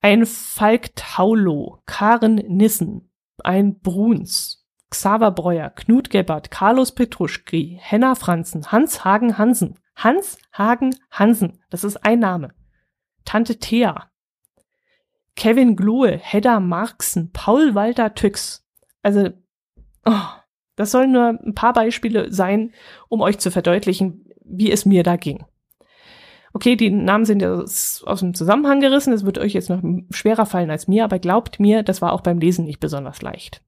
Ein 0.00 0.26
Falk 0.26 0.94
Taulo, 0.94 1.82
Karen 1.86 2.36
Nissen, 2.36 3.07
ein 3.44 3.80
Bruns, 3.80 4.66
Xaver 4.90 5.30
Breuer, 5.30 5.70
Knut 5.70 6.10
Gebert, 6.10 6.50
Carlos 6.50 6.92
Petruschki, 6.92 7.78
Henna 7.80 8.14
Franzen, 8.14 8.72
Hans 8.72 9.04
Hagen 9.04 9.38
Hansen, 9.38 9.78
Hans 9.96 10.38
Hagen 10.52 10.94
Hansen, 11.10 11.60
das 11.70 11.84
ist 11.84 12.04
ein 12.04 12.20
Name. 12.20 12.54
Tante 13.24 13.58
Thea, 13.58 14.10
Kevin 15.38 15.76
Glohe, 15.76 16.18
Hedda 16.18 16.58
Marksen, 16.58 17.30
Paul 17.32 17.74
Walter 17.76 18.14
Tüx. 18.14 18.66
Also, 19.02 19.28
oh, 20.04 20.26
das 20.74 20.90
sollen 20.90 21.12
nur 21.12 21.28
ein 21.28 21.54
paar 21.54 21.72
Beispiele 21.72 22.32
sein, 22.32 22.72
um 23.08 23.20
euch 23.20 23.38
zu 23.38 23.50
verdeutlichen, 23.50 24.26
wie 24.44 24.72
es 24.72 24.84
mir 24.84 25.04
da 25.04 25.16
ging. 25.16 25.44
Okay, 26.52 26.76
die 26.76 26.90
Namen 26.90 27.24
sind 27.24 27.44
aus 27.44 28.04
dem 28.20 28.34
Zusammenhang 28.34 28.80
gerissen, 28.80 29.12
das 29.12 29.24
wird 29.24 29.38
euch 29.38 29.52
jetzt 29.52 29.70
noch 29.70 29.82
schwerer 30.10 30.46
fallen 30.46 30.70
als 30.70 30.88
mir, 30.88 31.04
aber 31.04 31.18
glaubt 31.18 31.60
mir, 31.60 31.82
das 31.82 32.00
war 32.02 32.12
auch 32.12 32.22
beim 32.22 32.38
Lesen 32.38 32.64
nicht 32.64 32.80
besonders 32.80 33.22
leicht. 33.22 33.62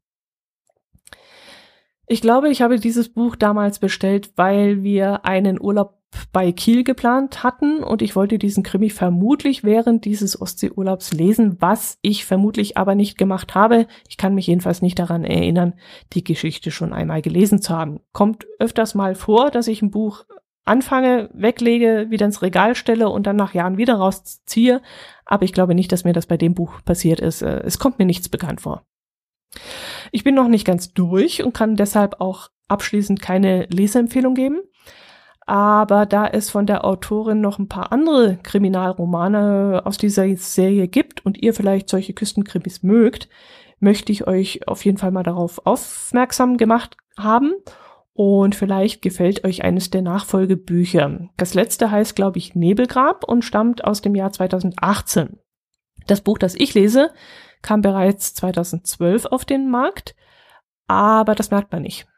Ich 2.07 2.21
glaube, 2.21 2.49
ich 2.51 2.63
habe 2.63 2.81
dieses 2.81 3.09
Buch 3.09 3.37
damals 3.37 3.79
bestellt, 3.79 4.33
weil 4.35 4.83
wir 4.83 5.25
einen 5.25 5.61
Urlaub 5.61 6.01
bei 6.33 6.51
Kiel 6.51 6.83
geplant 6.83 7.45
hatten 7.45 7.85
und 7.85 8.03
ich 8.03 8.17
wollte 8.17 8.37
diesen 8.37 8.65
Krimi 8.65 8.91
vermutlich 8.91 9.63
während 9.63 10.05
dieses 10.05 10.41
Ostseeurlaubs 10.41 11.13
lesen, 11.13 11.57
was 11.61 11.99
ich 12.03 12.25
vermutlich 12.25 12.77
aber 12.77 12.97
nicht 12.97 13.17
gemacht 13.17 13.55
habe. 13.55 13.87
Ich 14.09 14.17
kann 14.17 14.35
mich 14.35 14.49
jedenfalls 14.49 14.83
nicht 14.83 14.99
daran 14.99 15.23
erinnern, 15.23 15.75
die 16.13 16.25
Geschichte 16.25 16.73
schon 16.73 16.93
einmal 16.93 17.23
gelesen 17.23 17.63
zu 17.63 17.77
haben. 17.77 18.01
Kommt 18.13 18.45
öfters 18.59 18.97
mal 18.97 19.15
vor, 19.15 19.53
dass 19.53 19.69
ich 19.69 19.83
ein 19.83 19.93
Buch 19.93 20.25
anfange, 20.65 21.31
weglege, 21.33 22.07
wieder 22.11 22.27
ins 22.27 22.43
Regal 22.43 22.75
stelle 22.75 23.09
und 23.09 23.27
dann 23.27 23.37
nach 23.37 23.55
Jahren 23.55 23.77
wieder 23.77 23.95
rausziehe, 23.95 24.83
aber 25.25 25.45
ich 25.45 25.53
glaube 25.53 25.75
nicht, 25.75 25.93
dass 25.93 26.05
mir 26.05 26.13
das 26.13 26.27
bei 26.27 26.37
dem 26.37 26.55
Buch 26.55 26.83
passiert 26.85 27.21
ist. 27.21 27.43
Äh, 27.43 27.63
es 27.65 27.79
kommt 27.79 27.99
mir 27.99 28.07
nichts 28.07 28.29
bekannt 28.29 28.61
vor. 28.61 28.85
Ich 30.13 30.25
bin 30.25 30.35
noch 30.35 30.49
nicht 30.49 30.65
ganz 30.65 30.93
durch 30.93 31.43
und 31.43 31.55
kann 31.55 31.77
deshalb 31.77 32.21
auch 32.21 32.51
abschließend 32.69 33.21
keine 33.21 33.67
Leseempfehlung 33.67 34.35
geben. 34.35 34.61
Aber 35.47 36.07
da 36.07 36.29
es 36.29 36.49
von 36.49 36.67
der 36.67 36.85
Autorin 36.85 37.41
noch 37.41 37.59
ein 37.59 37.67
paar 37.67 37.91
andere 37.91 38.39
Kriminalromane 38.43 39.83
aus 39.85 39.99
dieser 39.99 40.37
Serie 40.37 40.87
gibt 40.87 41.27
und 41.27 41.43
ihr 41.43 41.55
vielleicht 41.55 41.89
solche 41.89 42.13
Küstenkrimis 42.13 42.85
mögt, 42.85 43.29
möchte 43.81 44.13
ich 44.13 44.29
euch 44.29 44.69
auf 44.69 44.85
jeden 44.85 44.99
Fall 44.99 45.11
mal 45.11 45.25
darauf 45.25 45.67
aufmerksam 45.67 46.57
gemacht 46.57 46.97
haben. 47.19 47.55
Und 48.23 48.55
vielleicht 48.55 49.01
gefällt 49.01 49.45
euch 49.45 49.65
eines 49.65 49.89
der 49.89 50.03
Nachfolgebücher. 50.03 51.31
Das 51.39 51.55
letzte 51.55 51.91
heißt, 51.91 52.15
glaube 52.15 52.37
ich, 52.37 52.55
Nebelgrab 52.55 53.25
und 53.25 53.47
stammt 53.47 53.83
aus 53.83 54.03
dem 54.03 54.15
Jahr 54.15 54.31
2018. 54.31 55.39
Das 56.07 56.21
Buch, 56.21 56.37
das 56.37 56.55
ich 56.55 56.75
lese, 56.75 57.15
kam 57.63 57.81
bereits 57.81 58.35
2012 58.35 59.25
auf 59.25 59.47
den 59.47 59.71
Markt, 59.71 60.15
aber 60.87 61.35
das 61.35 61.51
merkt 61.51 61.73
man 61.73 61.81
nicht. 61.81 62.09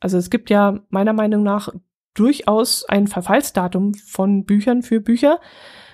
Also 0.00 0.16
es 0.16 0.30
gibt 0.30 0.48
ja 0.48 0.80
meiner 0.88 1.12
Meinung 1.12 1.42
nach 1.42 1.68
durchaus 2.14 2.86
ein 2.88 3.06
Verfallsdatum 3.06 3.92
von 3.92 4.46
Büchern 4.46 4.80
für 4.80 5.02
Bücher. 5.02 5.40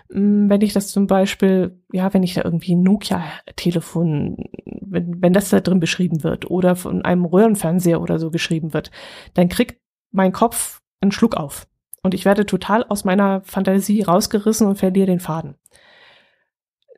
Mm, 0.08 0.48
wenn 0.48 0.60
ich 0.60 0.72
das 0.72 0.88
zum 0.88 1.06
Beispiel, 1.06 1.80
ja, 1.92 2.12
wenn 2.14 2.22
ich 2.22 2.34
da 2.34 2.42
irgendwie 2.44 2.74
ein 2.74 2.82
Nokia-Telefon, 2.82 4.36
wenn, 4.64 5.22
wenn 5.22 5.32
das 5.32 5.50
da 5.50 5.60
drin 5.60 5.80
beschrieben 5.80 6.22
wird 6.22 6.50
oder 6.50 6.76
von 6.76 7.04
einem 7.04 7.24
Röhrenfernseher 7.24 8.00
oder 8.00 8.18
so 8.18 8.30
geschrieben 8.30 8.72
wird, 8.72 8.90
dann 9.34 9.48
kriegt 9.48 9.80
mein 10.12 10.32
Kopf 10.32 10.80
einen 11.00 11.12
Schluck 11.12 11.36
auf. 11.36 11.66
Und 12.02 12.14
ich 12.14 12.24
werde 12.24 12.46
total 12.46 12.84
aus 12.84 13.04
meiner 13.04 13.42
Fantasie 13.42 14.02
rausgerissen 14.02 14.66
und 14.66 14.78
verliere 14.78 15.06
den 15.06 15.20
Faden. 15.20 15.56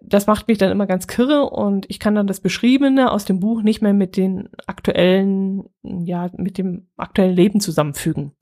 Das 0.00 0.26
macht 0.26 0.46
mich 0.48 0.58
dann 0.58 0.70
immer 0.70 0.86
ganz 0.86 1.06
kirre 1.06 1.44
und 1.50 1.86
ich 1.88 1.98
kann 1.98 2.14
dann 2.14 2.26
das 2.26 2.40
Beschriebene 2.40 3.10
aus 3.10 3.24
dem 3.24 3.40
Buch 3.40 3.62
nicht 3.62 3.82
mehr 3.82 3.94
mit 3.94 4.16
den 4.16 4.48
aktuellen, 4.66 5.64
ja, 5.82 6.30
mit 6.36 6.56
dem 6.56 6.88
aktuellen 6.96 7.34
Leben 7.34 7.60
zusammenfügen. 7.60 8.32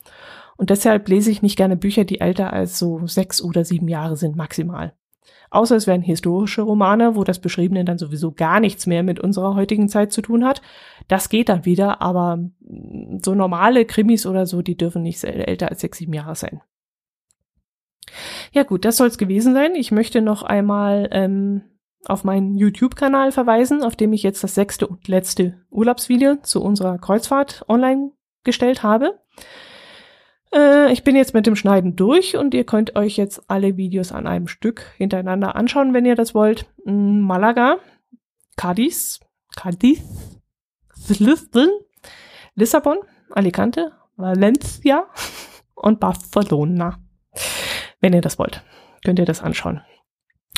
Und 0.56 0.70
deshalb 0.70 1.08
lese 1.08 1.30
ich 1.30 1.42
nicht 1.42 1.56
gerne 1.56 1.76
Bücher, 1.76 2.04
die 2.04 2.20
älter 2.20 2.52
als 2.52 2.78
so 2.78 3.06
sechs 3.06 3.42
oder 3.42 3.64
sieben 3.64 3.88
Jahre 3.88 4.16
sind 4.16 4.36
maximal. 4.36 4.94
Außer 5.50 5.76
es 5.76 5.86
wären 5.86 6.02
historische 6.02 6.62
Romane, 6.62 7.14
wo 7.14 7.24
das 7.24 7.38
Beschriebene 7.38 7.84
dann 7.84 7.98
sowieso 7.98 8.32
gar 8.32 8.60
nichts 8.60 8.86
mehr 8.86 9.02
mit 9.02 9.20
unserer 9.20 9.54
heutigen 9.54 9.88
Zeit 9.88 10.12
zu 10.12 10.22
tun 10.22 10.44
hat. 10.44 10.60
Das 11.08 11.28
geht 11.28 11.48
dann 11.48 11.64
wieder, 11.64 12.02
aber 12.02 12.36
mm, 12.36 13.18
so 13.24 13.34
normale 13.34 13.84
Krimis 13.84 14.26
oder 14.26 14.46
so, 14.46 14.62
die 14.62 14.76
dürfen 14.76 15.02
nicht 15.02 15.22
älter 15.22 15.68
als 15.68 15.80
sechs, 15.80 15.98
sieben 15.98 16.12
Jahre 16.12 16.34
sein. 16.34 16.60
Ja 18.52 18.62
gut, 18.62 18.84
das 18.84 18.96
soll 18.96 19.08
es 19.08 19.18
gewesen 19.18 19.54
sein. 19.54 19.74
Ich 19.74 19.92
möchte 19.92 20.20
noch 20.20 20.42
einmal 20.42 21.08
ähm, 21.12 21.62
auf 22.06 22.24
meinen 22.24 22.56
YouTube-Kanal 22.56 23.32
verweisen, 23.32 23.82
auf 23.82 23.96
dem 23.96 24.12
ich 24.12 24.22
jetzt 24.22 24.42
das 24.44 24.54
sechste 24.54 24.86
und 24.86 25.08
letzte 25.08 25.58
Urlaubsvideo 25.70 26.36
zu 26.42 26.62
unserer 26.62 26.98
Kreuzfahrt 26.98 27.64
online 27.68 28.12
gestellt 28.44 28.82
habe. 28.82 29.18
Äh, 30.56 30.92
ich 30.92 31.04
bin 31.04 31.16
jetzt 31.16 31.34
mit 31.34 31.46
dem 31.46 31.56
Schneiden 31.56 31.96
durch 31.96 32.36
und 32.36 32.54
ihr 32.54 32.64
könnt 32.64 32.96
euch 32.96 33.16
jetzt 33.16 33.42
alle 33.48 33.76
Videos 33.76 34.12
an 34.12 34.26
einem 34.26 34.48
Stück 34.48 34.92
hintereinander 34.96 35.54
anschauen, 35.54 35.92
wenn 35.92 36.06
ihr 36.06 36.16
das 36.16 36.34
wollt. 36.34 36.66
Mm, 36.84 37.20
Malaga, 37.20 37.76
Cadiz, 38.56 39.20
Cadiz, 39.54 40.02
Lisbon, 41.18 41.68
Lissabon, 42.54 42.98
Alicante, 43.30 43.92
Valencia 44.16 45.06
und 45.74 46.00
Barcelona. 46.00 46.98
Wenn 48.00 48.14
ihr 48.14 48.22
das 48.22 48.38
wollt, 48.38 48.62
könnt 49.04 49.18
ihr 49.18 49.26
das 49.26 49.42
anschauen. 49.42 49.82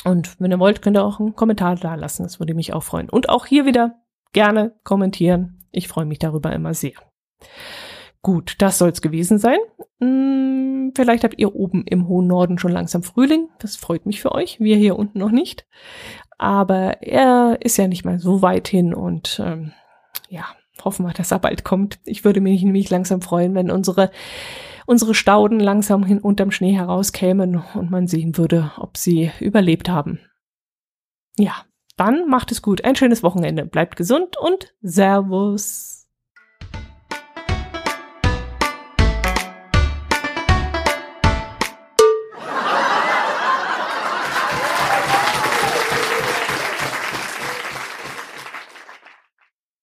Und 0.05 0.39
wenn 0.39 0.51
ihr 0.51 0.59
wollt, 0.59 0.81
könnt 0.81 0.95
ihr 0.95 1.03
auch 1.03 1.19
einen 1.19 1.35
Kommentar 1.35 1.75
da 1.75 1.95
lassen. 1.95 2.23
Das 2.23 2.39
würde 2.39 2.53
mich 2.53 2.73
auch 2.73 2.83
freuen. 2.83 3.09
Und 3.09 3.27
auch 3.27 3.45
hier 3.45 3.65
wieder 3.65 3.95
gerne 4.31 4.79
kommentieren. 4.85 5.65
Ich 5.71 5.89
freue 5.89 6.05
mich 6.05 6.19
darüber 6.19 6.53
immer 6.53 6.73
sehr. 6.73 6.93
Gut, 8.21 8.55
das 8.59 8.77
soll's 8.77 9.01
gewesen 9.01 9.37
sein. 9.37 9.59
Hm, 9.99 10.91
vielleicht 10.95 11.23
habt 11.23 11.39
ihr 11.39 11.55
oben 11.55 11.83
im 11.85 12.07
hohen 12.07 12.27
Norden 12.27 12.57
schon 12.57 12.71
langsam 12.71 13.03
Frühling. 13.03 13.47
Das 13.59 13.75
freut 13.77 14.05
mich 14.05 14.21
für 14.21 14.33
euch. 14.33 14.59
Wir 14.59 14.75
hier 14.75 14.97
unten 14.97 15.19
noch 15.19 15.31
nicht. 15.31 15.65
Aber 16.37 17.01
er 17.01 17.57
ist 17.61 17.77
ja 17.77 17.87
nicht 17.87 18.05
mal 18.05 18.19
so 18.19 18.41
weit 18.41 18.67
hin 18.67 18.93
und 18.93 19.41
ähm, 19.43 19.73
ja, 20.29 20.45
hoffen 20.83 21.05
wir, 21.05 21.13
dass 21.13 21.31
er 21.31 21.39
bald 21.39 21.63
kommt. 21.63 21.99
Ich 22.05 22.23
würde 22.23 22.41
mich 22.41 22.63
nämlich 22.63 22.89
langsam 22.89 23.21
freuen, 23.21 23.55
wenn 23.55 23.71
unsere 23.71 24.11
unsere 24.85 25.13
Stauden 25.13 25.59
langsam 25.59 26.03
hin 26.03 26.17
unterm 26.19 26.49
Schnee 26.49 26.71
herauskämen 26.73 27.61
und 27.75 27.91
man 27.91 28.07
sehen 28.07 28.37
würde, 28.37 28.71
ob 28.77 28.97
sie 28.97 29.31
überlebt 29.39 29.87
haben. 29.87 30.19
Ja, 31.37 31.63
dann 31.95 32.27
macht 32.27 32.51
es 32.51 32.63
gut. 32.63 32.83
Ein 32.83 32.95
schönes 32.95 33.21
Wochenende. 33.21 33.65
Bleibt 33.65 33.97
gesund 33.97 34.35
und 34.37 34.73
Servus. 34.81 35.98